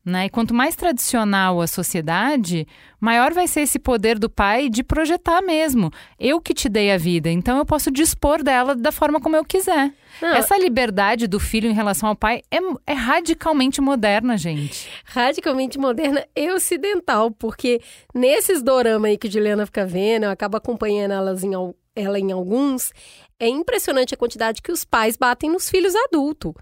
Né? 0.04 0.26
E 0.26 0.30
quanto 0.30 0.52
mais 0.52 0.74
tradicional 0.74 1.60
a 1.60 1.66
sociedade, 1.68 2.66
maior 3.00 3.32
vai 3.32 3.46
ser 3.46 3.60
esse 3.60 3.78
poder 3.78 4.18
do 4.18 4.28
pai 4.28 4.68
de 4.68 4.82
projetar 4.82 5.40
mesmo. 5.40 5.92
Eu 6.18 6.40
que 6.40 6.52
te 6.52 6.68
dei 6.68 6.90
a 6.90 6.98
vida, 6.98 7.30
então 7.30 7.56
eu 7.56 7.64
posso 7.64 7.88
dispor 7.88 8.42
dela 8.42 8.74
da 8.74 8.90
forma 8.90 9.20
como 9.20 9.36
eu 9.36 9.44
quiser. 9.44 9.92
Não. 10.20 10.34
Essa 10.34 10.58
liberdade 10.58 11.28
do 11.28 11.38
filho 11.38 11.70
em 11.70 11.72
relação 11.72 12.08
ao 12.08 12.16
pai 12.16 12.42
é, 12.50 12.58
é 12.84 12.94
radicalmente 12.94 13.80
moderna, 13.80 14.36
gente. 14.36 14.88
Radicalmente 15.04 15.78
moderna 15.78 16.26
e 16.34 16.50
ocidental, 16.50 17.30
porque 17.30 17.80
nesses 18.12 18.60
dorama 18.60 19.06
aí 19.06 19.16
que 19.16 19.30
Juliana 19.30 19.64
fica 19.66 19.86
vendo, 19.86 20.24
eu 20.24 20.30
acabo 20.30 20.56
acompanhando 20.56 21.12
elas 21.12 21.44
em, 21.44 21.52
ela 21.94 22.18
em 22.18 22.32
alguns, 22.32 22.92
é 23.38 23.48
impressionante 23.48 24.14
a 24.14 24.16
quantidade 24.16 24.60
que 24.60 24.72
os 24.72 24.84
pais 24.84 25.16
batem 25.16 25.48
nos 25.48 25.70
filhos 25.70 25.94
adultos 25.94 26.54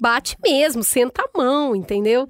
bate 0.00 0.36
mesmo, 0.42 0.82
senta 0.82 1.22
a 1.22 1.38
mão, 1.38 1.74
entendeu? 1.74 2.26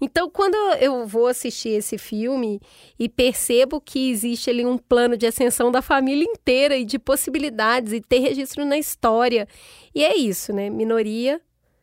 Então, 0.00 0.30
quando 0.30 0.54
eu 0.80 1.06
vou 1.06 1.26
assistir 1.26 1.70
esse 1.70 1.98
filme 1.98 2.60
e 2.98 3.08
percebo 3.08 3.80
que 3.80 4.10
existe 4.10 4.48
ali 4.48 4.64
um 4.64 4.78
plano 4.78 5.16
de 5.16 5.26
ascensão 5.26 5.70
da 5.70 5.82
família 5.82 6.24
inteira 6.24 6.76
e 6.76 6.84
de 6.84 6.98
possibilidades 6.98 7.92
e 7.92 8.00
ter 8.00 8.20
registro 8.20 8.64
na 8.64 8.78
história. 8.78 9.46
E 9.94 10.02
é 10.02 10.16
isso, 10.16 10.52
né? 10.52 10.70
Minoria 10.70 11.40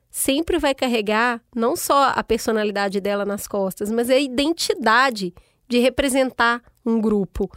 sempre 0.10 0.58
vai 0.58 0.74
carregar 0.74 1.42
não 1.56 1.76
só 1.76 2.12
a 2.16 2.24
personalidade 2.24 3.00
dela 3.00 3.24
nas 3.24 3.48
costas, 3.48 3.92
mas 3.92 4.10
a 4.10 4.18
identidade 4.18 5.34
de 5.68 5.80
representar 5.80 6.64
um 6.86 7.00
grupo. 7.00 7.52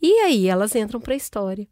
E 0.00 0.12
aí 0.20 0.48
elas 0.48 0.74
entram 0.74 1.00
para 1.00 1.14
a 1.14 1.16
história. 1.16 1.66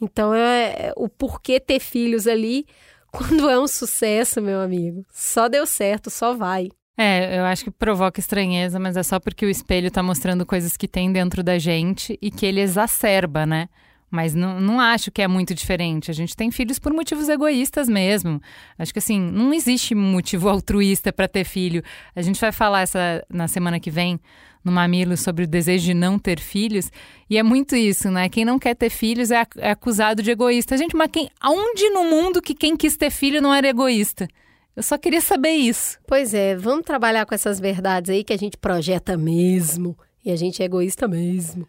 Então 0.00 0.34
é, 0.34 0.88
é 0.88 0.92
o 0.96 1.08
porquê 1.08 1.60
ter 1.60 1.80
filhos 1.80 2.26
ali 2.26 2.66
quando 3.10 3.48
é 3.48 3.58
um 3.58 3.66
sucesso, 3.66 4.40
meu 4.40 4.60
amigo. 4.60 5.04
Só 5.10 5.48
deu 5.48 5.66
certo, 5.66 6.10
só 6.10 6.34
vai. 6.34 6.68
É, 6.96 7.38
eu 7.38 7.44
acho 7.44 7.64
que 7.64 7.70
provoca 7.70 8.18
estranheza, 8.18 8.78
mas 8.78 8.96
é 8.96 9.02
só 9.04 9.20
porque 9.20 9.46
o 9.46 9.50
espelho 9.50 9.90
tá 9.90 10.02
mostrando 10.02 10.44
coisas 10.44 10.76
que 10.76 10.88
tem 10.88 11.12
dentro 11.12 11.44
da 11.44 11.56
gente 11.56 12.18
e 12.20 12.28
que 12.28 12.44
ele 12.44 12.60
exacerba, 12.60 13.46
né? 13.46 13.68
Mas 14.10 14.34
não, 14.34 14.58
não 14.58 14.80
acho 14.80 15.10
que 15.10 15.22
é 15.22 15.28
muito 15.28 15.54
diferente. 15.54 16.10
A 16.10 16.14
gente 16.14 16.34
tem 16.34 16.50
filhos 16.50 16.78
por 16.78 16.92
motivos 16.92 17.28
egoístas 17.28 17.88
mesmo. 17.88 18.40
Acho 18.78 18.92
que 18.92 18.98
assim, 18.98 19.20
não 19.20 19.52
existe 19.52 19.94
motivo 19.94 20.48
altruísta 20.50 21.12
para 21.12 21.28
ter 21.28 21.44
filho. 21.44 21.82
A 22.16 22.22
gente 22.22 22.40
vai 22.40 22.50
falar 22.50 22.80
essa 22.80 23.24
na 23.28 23.46
semana 23.46 23.78
que 23.78 23.90
vem 23.90 24.18
no 24.64 24.72
Mamilo 24.72 25.16
sobre 25.16 25.44
o 25.44 25.48
desejo 25.48 25.86
de 25.86 25.94
não 25.94 26.18
ter 26.18 26.40
filhos. 26.40 26.90
E 27.28 27.38
é 27.38 27.42
muito 27.42 27.76
isso, 27.76 28.10
né? 28.10 28.28
Quem 28.28 28.44
não 28.44 28.58
quer 28.58 28.74
ter 28.74 28.90
filhos 28.90 29.30
é, 29.30 29.44
é 29.58 29.70
acusado 29.70 30.22
de 30.22 30.30
egoísta. 30.30 30.76
Gente, 30.76 30.96
mas 30.96 31.10
quem, 31.10 31.30
aonde 31.40 31.90
no 31.90 32.04
mundo 32.04 32.42
que 32.42 32.54
quem 32.54 32.76
quis 32.76 32.96
ter 32.96 33.10
filho 33.10 33.40
não 33.40 33.52
era 33.52 33.68
egoísta? 33.68 34.28
Eu 34.76 34.82
só 34.82 34.96
queria 34.96 35.20
saber 35.20 35.50
isso. 35.50 35.98
Pois 36.06 36.32
é, 36.32 36.54
vamos 36.56 36.84
trabalhar 36.84 37.26
com 37.26 37.34
essas 37.34 37.58
verdades 37.58 38.10
aí 38.10 38.22
que 38.22 38.32
a 38.32 38.38
gente 38.38 38.56
projeta 38.56 39.16
mesmo. 39.16 39.98
E 40.24 40.30
a 40.30 40.36
gente 40.36 40.62
é 40.62 40.66
egoísta 40.66 41.08
mesmo. 41.08 41.66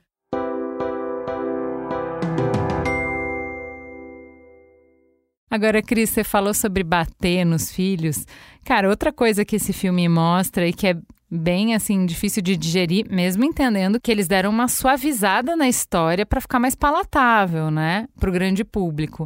Agora, 5.50 5.81
Cris, 5.81 6.12
você 6.12 6.24
falou 6.24 6.53
sobre 6.53 6.84
bater 6.84 7.43
nos 7.43 7.72
filhos. 7.72 8.25
Cara, 8.63 8.88
outra 8.88 9.12
coisa 9.12 9.43
que 9.43 9.55
esse 9.55 9.74
filme 9.74 10.08
mostra 10.08 10.67
e 10.67 10.72
que 10.72 10.88
é 10.88 10.96
bem 11.30 11.76
assim 11.76 12.06
difícil 12.06 12.42
de 12.42 12.58
digerir, 12.58 13.06
mesmo 13.10 13.44
entendendo 13.44 14.00
que 14.00 14.12
eles 14.12 14.28
deram 14.28 14.50
uma 14.50 14.68
suavizada 14.68 15.56
na 15.56 15.68
história 15.68 16.26
para 16.26 16.42
ficar 16.42 16.60
mais 16.60 16.76
palatável, 16.76 17.70
né, 17.70 18.08
para 18.20 18.30
o 18.30 18.34
grande 18.34 18.64
público. 18.64 19.26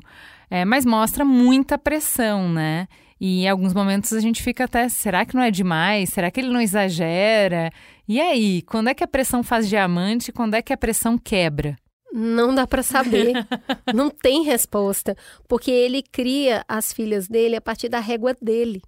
É, 0.50 0.66
mas 0.66 0.86
mostra 0.86 1.26
muita 1.26 1.78
pressão, 1.78 2.48
né? 2.48 2.88
E 3.20 3.44
em 3.46 3.50
alguns 3.50 3.74
momentos 3.74 4.12
a 4.14 4.20
gente 4.20 4.44
fica 4.44 4.66
até, 4.66 4.90
será 4.90 5.26
que 5.26 5.34
não 5.34 5.42
é 5.42 5.50
demais? 5.50 6.10
Será 6.10 6.30
que 6.30 6.40
ele 6.40 6.50
não 6.50 6.60
exagera? 6.60 7.72
E 8.08 8.20
aí, 8.20 8.62
quando 8.64 8.90
é 8.90 8.94
que 8.94 9.04
a 9.04 9.08
pressão 9.08 9.42
faz 9.42 9.68
diamante? 9.70 10.32
Quando 10.32 10.56
é 10.56 10.62
que 10.62 10.74
a 10.74 10.78
pressão 10.78 11.18
quebra? 11.18 11.76
Não 12.12 12.54
dá 12.54 12.68
para 12.68 12.84
saber. 12.84 13.34
não 13.96 14.10
tem 14.10 14.44
resposta, 14.44 15.16
porque 15.48 15.72
ele 15.72 16.04
cria 16.04 16.64
as 16.68 16.94
filhas 16.94 17.28
dele 17.28 17.56
a 17.56 17.62
partir 17.62 17.90
da 17.90 18.00
régua 18.00 18.36
dele. 18.40 18.82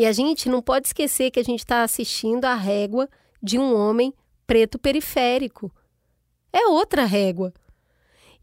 E 0.00 0.06
a 0.06 0.12
gente 0.12 0.48
não 0.48 0.62
pode 0.62 0.86
esquecer 0.86 1.30
que 1.30 1.38
a 1.38 1.44
gente 1.44 1.58
está 1.58 1.82
assistindo 1.82 2.46
a 2.46 2.54
régua 2.54 3.06
de 3.42 3.58
um 3.58 3.76
homem 3.76 4.14
preto 4.46 4.78
periférico. 4.78 5.70
É 6.50 6.66
outra 6.68 7.04
régua. 7.04 7.52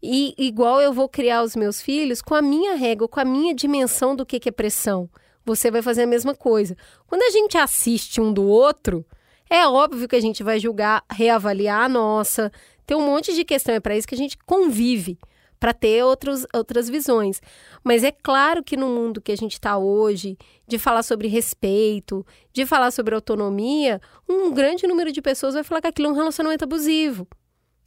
E 0.00 0.36
igual 0.38 0.80
eu 0.80 0.92
vou 0.92 1.08
criar 1.08 1.42
os 1.42 1.56
meus 1.56 1.82
filhos 1.82 2.22
com 2.22 2.36
a 2.36 2.40
minha 2.40 2.76
régua, 2.76 3.08
com 3.08 3.18
a 3.18 3.24
minha 3.24 3.52
dimensão 3.52 4.14
do 4.14 4.24
que, 4.24 4.38
que 4.38 4.50
é 4.50 4.52
pressão. 4.52 5.10
Você 5.44 5.68
vai 5.68 5.82
fazer 5.82 6.04
a 6.04 6.06
mesma 6.06 6.32
coisa. 6.32 6.76
Quando 7.08 7.22
a 7.22 7.30
gente 7.30 7.58
assiste 7.58 8.20
um 8.20 8.32
do 8.32 8.44
outro, 8.44 9.04
é 9.50 9.66
óbvio 9.66 10.06
que 10.06 10.14
a 10.14 10.20
gente 10.20 10.44
vai 10.44 10.60
julgar, 10.60 11.04
reavaliar 11.10 11.86
a 11.86 11.88
nossa, 11.88 12.52
tem 12.86 12.96
um 12.96 13.04
monte 13.04 13.34
de 13.34 13.44
questão, 13.44 13.74
é 13.74 13.80
para 13.80 13.96
isso 13.96 14.06
que 14.06 14.14
a 14.14 14.18
gente 14.18 14.38
convive, 14.46 15.18
para 15.58 15.72
ter 15.72 16.04
outros, 16.04 16.46
outras 16.54 16.88
visões. 16.88 17.40
Mas 17.82 18.04
é 18.04 18.10
claro 18.10 18.62
que 18.62 18.76
no 18.76 18.88
mundo 18.88 19.20
que 19.20 19.32
a 19.32 19.36
gente 19.36 19.54
está 19.54 19.76
hoje, 19.76 20.36
de 20.66 20.78
falar 20.78 21.02
sobre 21.02 21.28
respeito, 21.28 22.24
de 22.52 22.64
falar 22.64 22.90
sobre 22.90 23.14
autonomia, 23.14 24.00
um 24.28 24.52
grande 24.52 24.86
número 24.86 25.12
de 25.12 25.22
pessoas 25.22 25.54
vai 25.54 25.64
falar 25.64 25.80
que 25.80 25.88
aquilo 25.88 26.08
é 26.08 26.10
um 26.10 26.14
relacionamento 26.14 26.64
abusivo, 26.64 27.26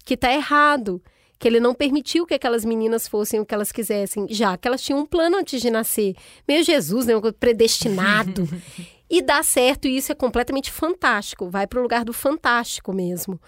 que 0.06 0.16
está 0.16 0.34
errado, 0.34 1.02
que 1.42 1.48
ele 1.48 1.60
não 1.60 1.74
permitiu 1.74 2.26
que 2.26 2.36
aquelas 2.36 2.64
meninas 2.64 3.08
fossem 3.08 3.40
o 3.40 3.46
que 3.46 3.54
elas 3.54 3.72
quisessem, 3.72 4.28
já 4.30 4.56
que 4.58 4.68
elas 4.68 4.82
tinham 4.82 5.00
um 5.00 5.06
plano 5.06 5.38
antes 5.38 5.60
de 5.60 5.72
nascer. 5.72 6.16
Meu 6.48 6.64
Jesus, 6.64 7.08
né? 7.08 7.14
predestinado. 7.40 8.48
e 9.10 9.22
dá 9.22 9.42
certo, 9.42 9.88
e 9.88 9.98
isso 9.98 10.12
é 10.12 10.16
completamente 10.16 10.72
fantástico. 10.72 11.50
Vai 11.50 11.66
para 11.66 11.80
o 11.80 11.82
lugar 11.82 12.06
do 12.06 12.14
fantástico 12.14 12.94
mesmo. 12.94 13.42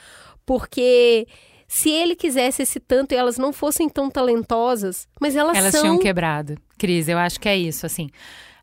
Porque 0.43 1.27
se 1.73 1.89
ele 1.89 2.15
quisesse 2.15 2.61
esse 2.61 2.79
tanto 2.79 3.13
e 3.13 3.17
elas 3.17 3.39
não 3.39 3.51
fossem 3.51 3.89
tão 3.89 4.07
talentosas, 4.07 5.07
mas 5.19 5.35
elas, 5.35 5.57
elas 5.57 5.71
são... 5.71 5.81
tinham 5.81 5.97
quebrado. 5.97 6.55
Cris, 6.77 7.09
eu 7.09 7.17
acho 7.17 7.39
que 7.39 7.49
é 7.49 7.57
isso, 7.57 7.83
assim. 7.83 8.11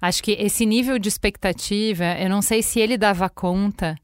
Acho 0.00 0.22
que 0.22 0.30
esse 0.38 0.64
nível 0.64 0.96
de 0.96 1.08
expectativa, 1.08 2.04
eu 2.20 2.30
não 2.30 2.40
sei 2.40 2.62
se 2.62 2.78
ele 2.78 2.96
dava 2.96 3.28
conta 3.28 3.96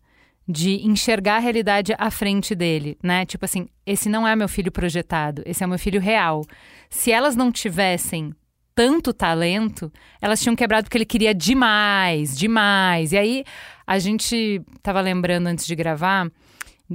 de 0.46 0.84
enxergar 0.84 1.36
a 1.36 1.38
realidade 1.38 1.94
à 1.96 2.10
frente 2.10 2.52
dele, 2.52 2.98
né? 3.00 3.24
Tipo 3.24 3.44
assim, 3.44 3.68
esse 3.86 4.08
não 4.08 4.26
é 4.26 4.34
meu 4.34 4.48
filho 4.48 4.72
projetado, 4.72 5.40
esse 5.46 5.62
é 5.62 5.68
meu 5.68 5.78
filho 5.78 6.00
real. 6.00 6.44
Se 6.90 7.12
elas 7.12 7.36
não 7.36 7.52
tivessem 7.52 8.34
tanto 8.74 9.12
talento, 9.12 9.90
elas 10.20 10.40
tinham 10.40 10.56
quebrado 10.56 10.86
porque 10.86 10.98
ele 10.98 11.06
queria 11.06 11.32
demais, 11.32 12.36
demais. 12.36 13.12
E 13.12 13.18
aí 13.18 13.44
a 13.86 14.00
gente 14.00 14.60
tava 14.82 15.00
lembrando 15.00 15.46
antes 15.46 15.64
de 15.64 15.76
gravar 15.76 16.28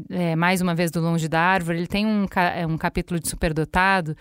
é, 0.10 0.36
mais 0.36 0.62
uma 0.62 0.74
vez 0.74 0.89
do 0.89 1.01
Longe 1.01 1.27
da 1.27 1.39
Árvore, 1.39 1.77
ele 1.77 1.88
tem 1.88 2.05
um, 2.05 2.25
é, 2.55 2.65
um 2.65 2.77
capítulo 2.77 3.19
de 3.19 3.27
superdotado 3.27 4.15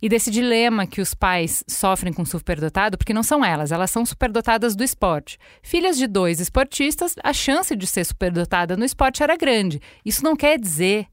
e 0.00 0.08
desse 0.08 0.30
dilema 0.30 0.86
que 0.86 1.00
os 1.00 1.14
pais 1.14 1.64
sofrem 1.66 2.12
com 2.12 2.24
superdotado, 2.24 2.96
porque 2.96 3.14
não 3.14 3.22
são 3.22 3.44
elas, 3.44 3.72
elas 3.72 3.90
são 3.90 4.06
superdotadas 4.06 4.76
do 4.76 4.84
esporte. 4.84 5.38
Filhas 5.62 5.96
de 5.96 6.06
dois 6.06 6.40
esportistas, 6.40 7.14
a 7.22 7.32
chance 7.32 7.74
de 7.74 7.86
ser 7.86 8.04
superdotada 8.04 8.76
no 8.76 8.84
esporte 8.84 9.22
era 9.22 9.36
grande. 9.36 9.80
Isso 10.04 10.22
não 10.22 10.36
quer 10.36 10.58
dizer, 10.58 11.06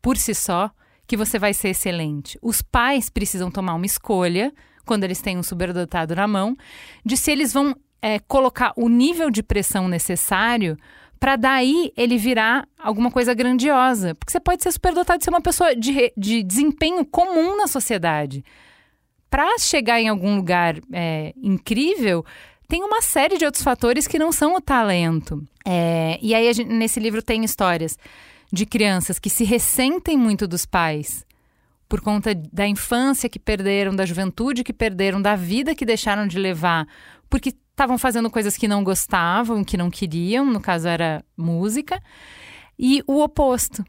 por 0.00 0.16
si 0.16 0.34
só, 0.34 0.70
que 1.06 1.16
você 1.16 1.38
vai 1.38 1.52
ser 1.52 1.70
excelente. 1.70 2.38
Os 2.40 2.62
pais 2.62 3.10
precisam 3.10 3.50
tomar 3.50 3.74
uma 3.74 3.86
escolha, 3.86 4.52
quando 4.84 5.04
eles 5.04 5.20
têm 5.20 5.36
um 5.36 5.42
superdotado 5.42 6.14
na 6.14 6.28
mão, 6.28 6.56
de 7.04 7.16
se 7.16 7.30
eles 7.30 7.52
vão 7.52 7.74
é, 8.00 8.18
colocar 8.18 8.72
o 8.76 8.88
nível 8.88 9.30
de 9.30 9.42
pressão 9.42 9.88
necessário 9.88 10.76
para 11.22 11.36
daí 11.36 11.92
ele 11.96 12.18
virar 12.18 12.66
alguma 12.76 13.08
coisa 13.08 13.32
grandiosa. 13.32 14.12
Porque 14.16 14.32
você 14.32 14.40
pode 14.40 14.60
ser 14.60 14.72
superdotado 14.72 15.18
de 15.18 15.24
ser 15.24 15.30
uma 15.30 15.40
pessoa 15.40 15.72
de, 15.72 16.12
de 16.16 16.42
desempenho 16.42 17.04
comum 17.04 17.56
na 17.56 17.68
sociedade. 17.68 18.44
Para 19.30 19.56
chegar 19.56 20.00
em 20.00 20.08
algum 20.08 20.34
lugar 20.34 20.80
é, 20.92 21.32
incrível, 21.40 22.26
tem 22.66 22.82
uma 22.82 23.00
série 23.00 23.38
de 23.38 23.44
outros 23.44 23.62
fatores 23.62 24.08
que 24.08 24.18
não 24.18 24.32
são 24.32 24.56
o 24.56 24.60
talento. 24.60 25.46
É, 25.64 26.18
e 26.20 26.34
aí, 26.34 26.52
gente, 26.52 26.72
nesse 26.72 26.98
livro 26.98 27.22
tem 27.22 27.44
histórias 27.44 27.96
de 28.52 28.66
crianças 28.66 29.20
que 29.20 29.30
se 29.30 29.44
ressentem 29.44 30.16
muito 30.16 30.48
dos 30.48 30.66
pais 30.66 31.24
por 31.88 32.00
conta 32.00 32.34
da 32.34 32.66
infância 32.66 33.28
que 33.28 33.38
perderam, 33.38 33.94
da 33.94 34.04
juventude 34.04 34.64
que 34.64 34.72
perderam, 34.72 35.22
da 35.22 35.36
vida 35.36 35.72
que 35.72 35.86
deixaram 35.86 36.26
de 36.26 36.36
levar, 36.36 36.84
porque 37.30 37.54
estavam 37.72 37.98
fazendo 37.98 38.30
coisas 38.30 38.56
que 38.56 38.68
não 38.68 38.84
gostavam, 38.84 39.64
que 39.64 39.76
não 39.76 39.90
queriam, 39.90 40.46
no 40.46 40.60
caso 40.60 40.86
era 40.86 41.24
música, 41.36 42.00
e 42.78 43.02
o 43.06 43.20
oposto. 43.20 43.84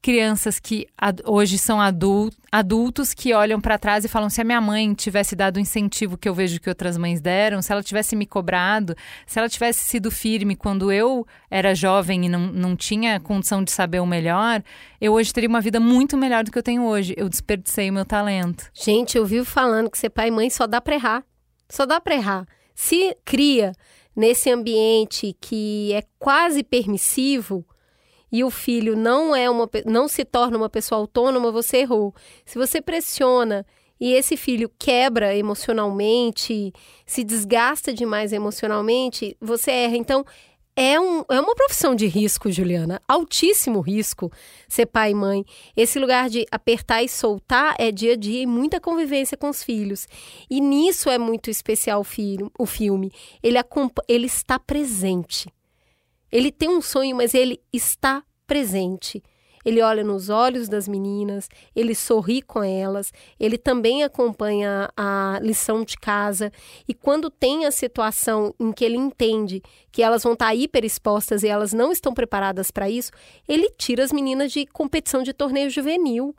Crianças 0.00 0.60
que 0.60 0.86
hoje 1.24 1.58
são 1.58 1.80
adult, 1.80 2.32
adultos 2.52 3.12
que 3.12 3.34
olham 3.34 3.60
para 3.60 3.76
trás 3.76 4.04
e 4.04 4.08
falam: 4.08 4.30
se 4.30 4.40
a 4.40 4.44
minha 4.44 4.60
mãe 4.60 4.94
tivesse 4.94 5.34
dado 5.34 5.56
o 5.56 5.60
incentivo 5.60 6.16
que 6.16 6.28
eu 6.28 6.34
vejo 6.34 6.60
que 6.60 6.68
outras 6.68 6.96
mães 6.96 7.20
deram, 7.20 7.60
se 7.60 7.72
ela 7.72 7.82
tivesse 7.82 8.14
me 8.14 8.24
cobrado, 8.24 8.94
se 9.26 9.40
ela 9.40 9.48
tivesse 9.48 9.80
sido 9.80 10.08
firme 10.08 10.54
quando 10.54 10.92
eu 10.92 11.26
era 11.50 11.74
jovem 11.74 12.26
e 12.26 12.28
não, 12.28 12.46
não 12.46 12.76
tinha 12.76 13.18
condição 13.18 13.62
de 13.62 13.72
saber 13.72 13.98
o 13.98 14.06
melhor, 14.06 14.62
eu 15.00 15.12
hoje 15.12 15.32
teria 15.32 15.48
uma 15.48 15.60
vida 15.60 15.80
muito 15.80 16.16
melhor 16.16 16.44
do 16.44 16.52
que 16.52 16.58
eu 16.58 16.62
tenho 16.62 16.84
hoje. 16.84 17.12
Eu 17.16 17.28
desperdicei 17.28 17.90
o 17.90 17.92
meu 17.92 18.04
talento. 18.04 18.70
Gente, 18.72 19.18
eu 19.18 19.26
vivo 19.26 19.44
falando 19.44 19.90
que 19.90 19.98
ser 19.98 20.10
pai 20.10 20.28
e 20.28 20.30
mãe 20.30 20.48
só 20.48 20.64
dá 20.64 20.80
para 20.80 20.94
errar. 20.94 21.24
Só 21.68 21.84
dá 21.84 22.00
para 22.00 22.14
errar. 22.14 22.46
Se 22.80 23.16
cria 23.24 23.72
nesse 24.14 24.48
ambiente 24.48 25.36
que 25.40 25.92
é 25.92 26.04
quase 26.16 26.62
permissivo 26.62 27.66
e 28.30 28.44
o 28.44 28.50
filho 28.50 28.94
não 28.96 29.34
é 29.34 29.50
uma 29.50 29.68
não 29.84 30.06
se 30.06 30.24
torna 30.24 30.56
uma 30.56 30.70
pessoa 30.70 31.00
autônoma, 31.00 31.50
você 31.50 31.78
errou. 31.78 32.14
Se 32.46 32.56
você 32.56 32.80
pressiona 32.80 33.66
e 34.00 34.12
esse 34.12 34.36
filho 34.36 34.70
quebra 34.78 35.34
emocionalmente, 35.34 36.72
se 37.04 37.24
desgasta 37.24 37.92
demais 37.92 38.32
emocionalmente, 38.32 39.36
você 39.40 39.72
erra. 39.72 39.96
Então, 39.96 40.24
é, 40.80 41.00
um, 41.00 41.24
é 41.28 41.40
uma 41.40 41.56
profissão 41.56 41.92
de 41.92 42.06
risco, 42.06 42.52
Juliana. 42.52 43.02
Altíssimo 43.08 43.80
risco 43.80 44.30
ser 44.68 44.86
pai 44.86 45.10
e 45.10 45.14
mãe. 45.14 45.44
Esse 45.76 45.98
lugar 45.98 46.30
de 46.30 46.46
apertar 46.52 47.02
e 47.02 47.08
soltar 47.08 47.74
é 47.80 47.90
dia 47.90 48.12
a 48.12 48.16
dia 48.16 48.42
e 48.42 48.46
muita 48.46 48.80
convivência 48.80 49.36
com 49.36 49.48
os 49.48 49.64
filhos. 49.64 50.06
E 50.48 50.60
nisso 50.60 51.10
é 51.10 51.18
muito 51.18 51.50
especial 51.50 52.02
o, 52.02 52.04
filho, 52.04 52.48
o 52.56 52.64
filme. 52.64 53.10
Ele, 53.42 53.58
ele 54.06 54.26
está 54.26 54.56
presente. 54.56 55.52
Ele 56.30 56.52
tem 56.52 56.68
um 56.68 56.80
sonho, 56.80 57.16
mas 57.16 57.34
ele 57.34 57.60
está 57.72 58.22
presente. 58.46 59.20
Ele 59.64 59.82
olha 59.82 60.04
nos 60.04 60.28
olhos 60.28 60.68
das 60.68 60.88
meninas, 60.88 61.48
ele 61.74 61.94
sorri 61.94 62.42
com 62.42 62.62
elas, 62.62 63.12
ele 63.38 63.58
também 63.58 64.02
acompanha 64.02 64.90
a 64.96 65.38
lição 65.42 65.84
de 65.84 65.96
casa. 65.96 66.52
E 66.86 66.94
quando 66.94 67.30
tem 67.30 67.66
a 67.66 67.70
situação 67.70 68.54
em 68.58 68.72
que 68.72 68.84
ele 68.84 68.96
entende 68.96 69.62
que 69.90 70.02
elas 70.02 70.22
vão 70.22 70.32
estar 70.32 70.54
hiperexpostas 70.54 71.42
e 71.42 71.48
elas 71.48 71.72
não 71.72 71.92
estão 71.92 72.14
preparadas 72.14 72.70
para 72.70 72.88
isso, 72.88 73.10
ele 73.48 73.70
tira 73.76 74.04
as 74.04 74.12
meninas 74.12 74.52
de 74.52 74.66
competição 74.66 75.22
de 75.22 75.32
torneio 75.32 75.70
juvenil, 75.70 76.34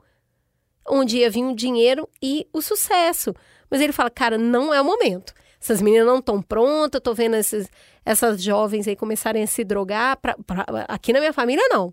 onde 0.88 1.18
ia 1.18 1.30
vir 1.30 1.44
o 1.44 1.54
dinheiro 1.54 2.08
e 2.22 2.46
o 2.52 2.60
sucesso. 2.60 3.34
Mas 3.70 3.80
ele 3.80 3.92
fala, 3.92 4.10
cara, 4.10 4.36
não 4.36 4.74
é 4.74 4.80
o 4.80 4.84
momento. 4.84 5.32
Essas 5.60 5.82
meninas 5.82 6.06
não 6.06 6.18
estão 6.18 6.40
prontas, 6.40 7.00
eu 7.04 7.14
vendo 7.14 7.36
esses, 7.36 7.70
essas 8.04 8.42
jovens 8.42 8.88
aí 8.88 8.96
começarem 8.96 9.42
a 9.42 9.46
se 9.46 9.62
drogar. 9.62 10.16
Pra, 10.16 10.34
pra, 10.46 10.64
aqui 10.88 11.12
na 11.12 11.20
minha 11.20 11.32
família, 11.32 11.62
não. 11.68 11.92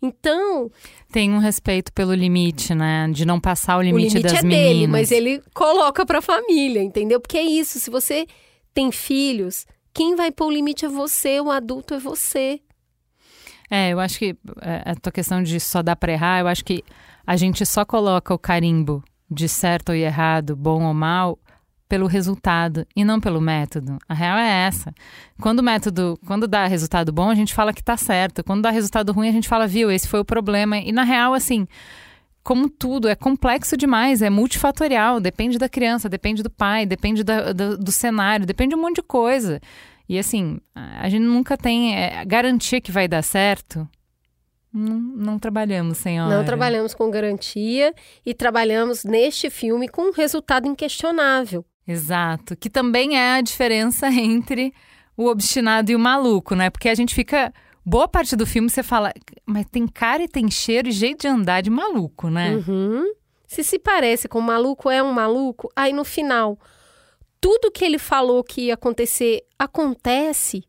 Então. 0.00 0.70
Tem 1.10 1.32
um 1.32 1.38
respeito 1.38 1.92
pelo 1.92 2.14
limite, 2.14 2.74
né? 2.74 3.08
De 3.10 3.24
não 3.24 3.40
passar 3.40 3.78
o 3.78 3.82
limite, 3.82 4.16
o 4.16 4.18
limite 4.18 4.22
das 4.22 4.40
é 4.40 4.42
meninas. 4.42 4.68
dele, 4.68 4.86
mas 4.86 5.10
ele 5.10 5.42
coloca 5.54 6.04
pra 6.04 6.20
família, 6.20 6.82
entendeu? 6.82 7.20
Porque 7.20 7.38
é 7.38 7.42
isso. 7.42 7.78
Se 7.78 7.90
você 7.90 8.26
tem 8.74 8.92
filhos, 8.92 9.66
quem 9.94 10.14
vai 10.14 10.30
pôr 10.30 10.46
o 10.46 10.50
limite 10.50 10.84
é 10.84 10.88
você, 10.88 11.40
o 11.40 11.50
adulto 11.50 11.94
é 11.94 11.98
você. 11.98 12.60
É, 13.70 13.90
eu 13.90 13.98
acho 13.98 14.18
que 14.18 14.36
é, 14.60 14.90
a 14.90 14.94
tua 14.94 15.10
questão 15.10 15.42
de 15.42 15.58
só 15.58 15.82
dar 15.82 15.96
pra 15.96 16.12
errar, 16.12 16.40
eu 16.40 16.46
acho 16.46 16.64
que 16.64 16.84
a 17.26 17.36
gente 17.36 17.64
só 17.66 17.84
coloca 17.84 18.32
o 18.32 18.38
carimbo 18.38 19.02
de 19.28 19.48
certo 19.48 19.88
ou 19.88 19.94
errado, 19.94 20.54
bom 20.54 20.84
ou 20.84 20.94
mal, 20.94 21.38
pelo 21.88 22.06
resultado 22.06 22.86
e 22.94 23.04
não 23.04 23.20
pelo 23.20 23.40
método. 23.40 23.98
A 24.08 24.14
real 24.14 24.38
é 24.38 24.66
essa. 24.66 24.92
Quando 25.40 25.60
o 25.60 25.62
método, 25.62 26.18
quando 26.26 26.48
dá 26.48 26.66
resultado 26.66 27.12
bom, 27.12 27.30
a 27.30 27.34
gente 27.34 27.54
fala 27.54 27.72
que 27.72 27.82
tá 27.82 27.96
certo. 27.96 28.42
Quando 28.42 28.62
dá 28.62 28.70
resultado 28.70 29.12
ruim, 29.12 29.28
a 29.28 29.32
gente 29.32 29.48
fala, 29.48 29.66
viu, 29.66 29.90
esse 29.90 30.08
foi 30.08 30.20
o 30.20 30.24
problema. 30.24 30.78
E 30.78 30.90
na 30.90 31.04
real, 31.04 31.32
assim, 31.32 31.66
como 32.42 32.68
tudo, 32.68 33.08
é 33.08 33.14
complexo 33.14 33.76
demais, 33.76 34.22
é 34.22 34.30
multifatorial, 34.30 35.20
depende 35.20 35.58
da 35.58 35.68
criança, 35.68 36.08
depende 36.08 36.42
do 36.42 36.50
pai, 36.50 36.86
depende 36.86 37.24
da, 37.24 37.52
do, 37.52 37.76
do, 37.76 37.92
cenário, 37.92 38.46
depende 38.46 38.70
de 38.70 38.76
um 38.76 38.82
monte 38.82 38.96
de 38.96 39.02
coisa. 39.02 39.60
E 40.08 40.18
assim, 40.18 40.60
a 40.74 41.08
gente 41.08 41.24
nunca 41.24 41.56
tem 41.56 41.96
é, 41.96 42.24
garantia 42.24 42.80
que 42.80 42.92
vai 42.92 43.08
dar 43.08 43.22
certo. 43.22 43.88
Não, 44.72 44.98
não 44.98 45.38
trabalhamos, 45.38 45.98
senhora. 45.98 46.36
Não 46.36 46.44
trabalhamos 46.44 46.94
com 46.94 47.10
garantia 47.10 47.94
e 48.24 48.34
trabalhamos 48.34 49.04
neste 49.04 49.48
filme 49.50 49.88
com 49.88 50.10
um 50.10 50.12
resultado 50.12 50.68
inquestionável. 50.68 51.64
Exato, 51.86 52.56
que 52.56 52.68
também 52.68 53.16
é 53.16 53.34
a 53.34 53.40
diferença 53.40 54.08
entre 54.12 54.74
o 55.16 55.26
obstinado 55.26 55.90
e 55.90 55.96
o 55.96 55.98
maluco, 55.98 56.54
né? 56.54 56.70
Porque 56.70 56.88
a 56.88 56.94
gente 56.94 57.14
fica. 57.14 57.52
Boa 57.84 58.08
parte 58.08 58.34
do 58.34 58.44
filme 58.44 58.68
você 58.68 58.82
fala, 58.82 59.12
mas 59.46 59.64
tem 59.70 59.86
cara 59.86 60.20
e 60.20 60.28
tem 60.28 60.50
cheiro 60.50 60.88
e 60.88 60.92
jeito 60.92 61.20
de 61.20 61.28
andar 61.28 61.60
de 61.60 61.70
maluco, 61.70 62.28
né? 62.28 62.56
Uhum. 62.56 63.04
Se 63.46 63.62
se 63.62 63.78
parece 63.78 64.26
com 64.26 64.40
o 64.40 64.42
maluco, 64.42 64.90
é 64.90 65.00
um 65.00 65.12
maluco. 65.12 65.70
Aí 65.76 65.92
no 65.92 66.04
final, 66.04 66.58
tudo 67.40 67.70
que 67.70 67.84
ele 67.84 67.98
falou 67.98 68.42
que 68.42 68.62
ia 68.62 68.74
acontecer 68.74 69.44
acontece. 69.56 70.64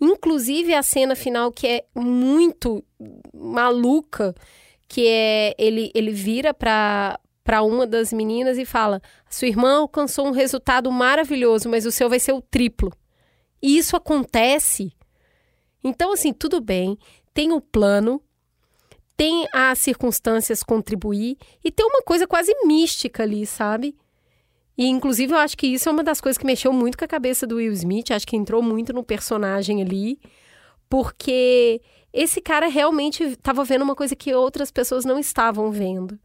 Inclusive 0.00 0.72
a 0.72 0.84
cena 0.84 1.16
final 1.16 1.50
que 1.50 1.66
é 1.66 1.84
muito 1.94 2.84
maluca, 3.34 4.32
que 4.86 5.04
é 5.08 5.54
ele, 5.58 5.90
ele 5.94 6.12
vira 6.12 6.54
para 6.54 7.18
para 7.46 7.62
uma 7.62 7.86
das 7.86 8.12
meninas 8.12 8.58
e 8.58 8.64
fala: 8.64 9.00
sua 9.30 9.46
irmã 9.46 9.78
alcançou 9.78 10.26
um 10.26 10.32
resultado 10.32 10.90
maravilhoso, 10.90 11.68
mas 11.68 11.86
o 11.86 11.92
seu 11.92 12.08
vai 12.08 12.18
ser 12.18 12.32
o 12.32 12.42
triplo. 12.42 12.92
E 13.62 13.78
isso 13.78 13.96
acontece. 13.96 14.92
Então, 15.82 16.12
assim, 16.12 16.32
tudo 16.32 16.60
bem, 16.60 16.98
tem 17.32 17.52
o 17.52 17.60
plano, 17.60 18.20
tem 19.16 19.46
as 19.54 19.78
circunstâncias 19.78 20.64
contribuir 20.64 21.38
e 21.64 21.70
tem 21.70 21.86
uma 21.86 22.02
coisa 22.02 22.26
quase 22.26 22.52
mística 22.64 23.22
ali, 23.22 23.46
sabe? 23.46 23.96
E, 24.76 24.86
inclusive, 24.88 25.32
eu 25.32 25.38
acho 25.38 25.56
que 25.56 25.68
isso 25.68 25.88
é 25.88 25.92
uma 25.92 26.02
das 26.02 26.20
coisas 26.20 26.36
que 26.36 26.44
mexeu 26.44 26.72
muito 26.72 26.98
com 26.98 27.04
a 27.04 27.08
cabeça 27.08 27.46
do 27.46 27.56
Will 27.56 27.72
Smith, 27.72 28.10
acho 28.10 28.26
que 28.26 28.36
entrou 28.36 28.60
muito 28.60 28.92
no 28.92 29.04
personagem 29.04 29.80
ali, 29.80 30.18
porque 30.88 31.80
esse 32.12 32.40
cara 32.40 32.66
realmente 32.66 33.22
estava 33.22 33.64
vendo 33.64 33.82
uma 33.82 33.94
coisa 33.94 34.16
que 34.16 34.34
outras 34.34 34.72
pessoas 34.72 35.04
não 35.04 35.18
estavam 35.18 35.70
vendo. 35.70 36.18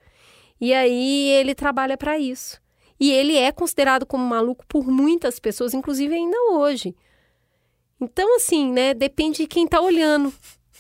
E 0.62 0.76
aí 0.76 1.30
ele 1.30 1.56
trabalha 1.56 1.98
para 1.98 2.20
isso. 2.20 2.62
E 3.00 3.12
ele 3.12 3.36
é 3.36 3.52
considerado 3.52 4.06
como 4.06 4.24
maluco 4.24 4.64
por 4.68 4.86
muitas 4.86 5.40
pessoas, 5.40 5.74
inclusive 5.74 6.14
ainda 6.14 6.38
hoje. 6.52 6.96
Então, 8.00 8.36
assim, 8.36 8.72
né, 8.72 8.94
depende 8.94 9.40
de 9.40 9.48
quem 9.48 9.68
tá 9.68 9.82
olhando 9.82 10.32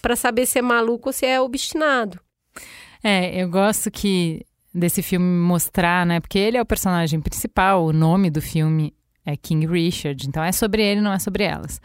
para 0.01 0.15
saber 0.15 0.45
se 0.45 0.59
é 0.59 0.61
maluco 0.61 1.09
ou 1.09 1.13
se 1.13 1.25
é 1.25 1.41
obstinado. 1.41 2.19
É, 3.03 3.41
eu 3.41 3.49
gosto 3.49 3.89
que 3.89 4.45
desse 4.73 5.01
filme 5.01 5.25
mostrar, 5.25 6.05
né, 6.05 6.19
porque 6.19 6.37
ele 6.37 6.57
é 6.57 6.61
o 6.61 6.65
personagem 6.65 7.19
principal, 7.19 7.85
o 7.85 7.91
nome 7.91 8.29
do 8.29 8.41
filme 8.41 8.93
é 9.25 9.35
King 9.35 9.65
Richard, 9.65 10.27
então 10.27 10.43
é 10.43 10.51
sobre 10.51 10.83
ele, 10.83 11.01
não 11.01 11.11
é 11.11 11.19
sobre 11.19 11.43
elas. 11.43 11.81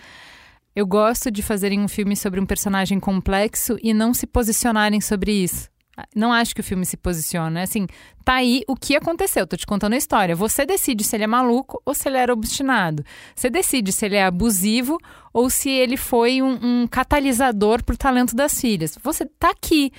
Eu 0.75 0.87
gosto 0.87 1.31
de 1.31 1.43
fazerem 1.43 1.81
um 1.81 1.89
filme 1.89 2.15
sobre 2.15 2.39
um 2.39 2.47
personagem 2.47 3.01
complexo 3.01 3.79
e 3.83 3.95
não 3.95 4.13
se 4.13 4.27
posicionarem 4.27 5.01
sobre 5.01 5.33
isso. 5.33 5.71
Não 6.15 6.33
acho 6.33 6.55
que 6.55 6.61
o 6.61 6.65
filme 6.65 6.85
se 6.85 6.97
posiciona. 6.97 7.61
É 7.61 7.63
assim, 7.63 7.87
tá 8.25 8.35
aí 8.35 8.63
o 8.69 8.77
que 8.77 8.95
aconteceu. 8.95 9.47
Tô 9.47 9.57
te 9.57 9.67
contando 9.67 9.95
a 9.95 9.97
história. 9.97 10.37
Você 10.37 10.67
decide 10.67 11.03
se 11.03 11.17
ele 11.17 11.25
é 11.25 11.27
maluco 11.27 11.81
ou 11.85 11.95
se 11.95 12.09
ele 12.09 12.19
era 12.19 12.33
obstinado. 12.33 13.05
Você 13.35 13.49
decide 13.49 13.93
se 13.93 14.05
ele 14.05 14.17
é 14.17 14.25
abusivo 14.25 14.99
ou 15.33 15.49
se 15.49 15.71
ele 15.71 15.97
foi 15.97 16.43
um, 16.43 16.59
um 16.63 16.87
catalisador 16.87 17.83
pro 17.83 17.97
talento 17.97 18.37
das 18.37 18.61
filhas. 18.61 18.99
Você 19.03 19.25
tá 19.25 19.51
aqui. 19.51 19.91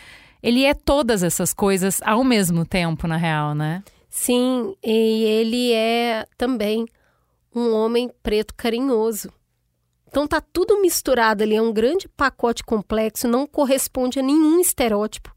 Ele 0.42 0.64
é 0.66 0.74
todas 0.74 1.24
essas 1.24 1.54
coisas 1.54 2.00
ao 2.04 2.24
mesmo 2.24 2.64
tempo, 2.64 3.08
na 3.08 3.18
real, 3.18 3.56
né? 3.56 3.84
Sim, 4.08 4.76
e 4.84 5.24
ele 5.24 5.74
é 5.74 6.28
também 6.38 6.86
um 7.56 7.74
homem 7.74 8.10
preto 8.22 8.54
carinhoso. 8.56 9.32
Então 10.08 10.28
tá 10.28 10.40
tudo 10.40 10.80
misturado 10.82 11.44
ali, 11.44 11.56
é 11.56 11.62
um 11.62 11.74
grande 11.74 12.08
pacote 12.08 12.64
complexo, 12.64 13.28
não 13.28 13.46
corresponde 13.46 14.20
a 14.20 14.24
nenhum 14.24 14.60
estereótipo 14.60 15.37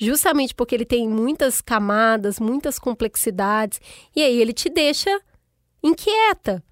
justamente 0.00 0.54
porque 0.54 0.74
ele 0.74 0.86
tem 0.86 1.06
muitas 1.08 1.60
camadas, 1.60 2.40
muitas 2.40 2.78
complexidades, 2.78 3.80
e 4.16 4.22
aí 4.22 4.40
ele 4.40 4.52
te 4.52 4.70
deixa 4.70 5.20
inquieta. 5.82 6.64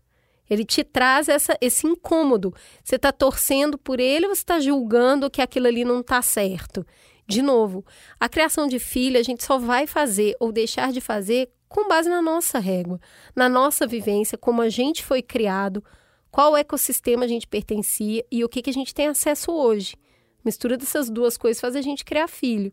Ele 0.49 0.64
te 0.64 0.83
traz 0.83 1.29
essa, 1.29 1.59
esse 1.61 1.87
incômodo. 1.87 2.55
Você 2.83 2.97
está 2.97 3.12
torcendo 3.12 3.77
por 3.77 4.01
ele 4.01 4.27
ou 4.27 4.35
você 4.35 4.41
está 4.41 4.59
julgando 4.59 5.31
que 5.31 5.43
aquilo 5.43 5.67
ali 5.67 5.85
não 5.85 6.01
está 6.01 6.23
certo? 6.23 6.87
De 7.27 7.43
novo, 7.43 7.85
a 8.19 8.31
criação 8.31 8.67
de 8.67 8.79
filho 8.79 9.21
a 9.21 9.23
gente 9.23 9.45
só 9.45 9.59
vai 9.59 9.87
fazer 9.87 10.35
ou 10.41 10.51
deixar 10.51 10.91
de 10.91 11.01
fazer 11.03 11.51
com 11.69 11.87
base 11.87 12.09
na 12.09 12.23
nossa 12.23 12.59
régua, 12.59 12.99
na 13.37 13.47
nossa 13.47 13.87
vivência, 13.87 14.38
como 14.38 14.62
a 14.62 14.71
gente 14.71 15.05
foi 15.05 15.21
criado, 15.21 15.85
qual 16.31 16.57
ecossistema 16.57 17.27
a 17.27 17.29
gente 17.29 17.47
pertencia 17.47 18.25
e 18.33 18.43
o 18.43 18.49
que, 18.49 18.62
que 18.62 18.71
a 18.71 18.73
gente 18.73 18.95
tem 18.95 19.09
acesso 19.09 19.53
hoje. 19.53 19.97
mistura 20.43 20.79
dessas 20.79 21.11
duas 21.11 21.37
coisas 21.37 21.61
faz 21.61 21.77
a 21.77 21.83
gente 21.83 22.07
criar 22.07 22.27
filho. 22.27 22.73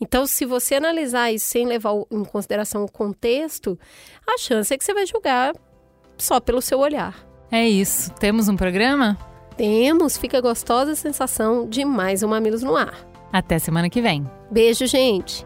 Então, 0.00 0.26
se 0.26 0.44
você 0.44 0.76
analisar 0.76 1.32
isso 1.32 1.46
sem 1.46 1.66
levar 1.66 1.92
em 2.10 2.24
consideração 2.24 2.84
o 2.84 2.90
contexto, 2.90 3.78
a 4.26 4.38
chance 4.38 4.72
é 4.72 4.78
que 4.78 4.84
você 4.84 4.94
vai 4.94 5.06
julgar 5.06 5.52
só 6.16 6.40
pelo 6.40 6.60
seu 6.62 6.78
olhar. 6.78 7.16
É 7.50 7.68
isso. 7.68 8.12
Temos 8.14 8.48
um 8.48 8.56
programa? 8.56 9.18
Temos. 9.56 10.16
Fica 10.16 10.40
gostosa 10.40 10.92
a 10.92 10.96
sensação 10.96 11.68
de 11.68 11.84
mais 11.84 12.22
um 12.22 12.28
Mamilos 12.28 12.62
no 12.62 12.76
Ar. 12.76 12.94
Até 13.32 13.58
semana 13.58 13.90
que 13.90 14.00
vem. 14.00 14.28
Beijo, 14.50 14.86
gente. 14.86 15.44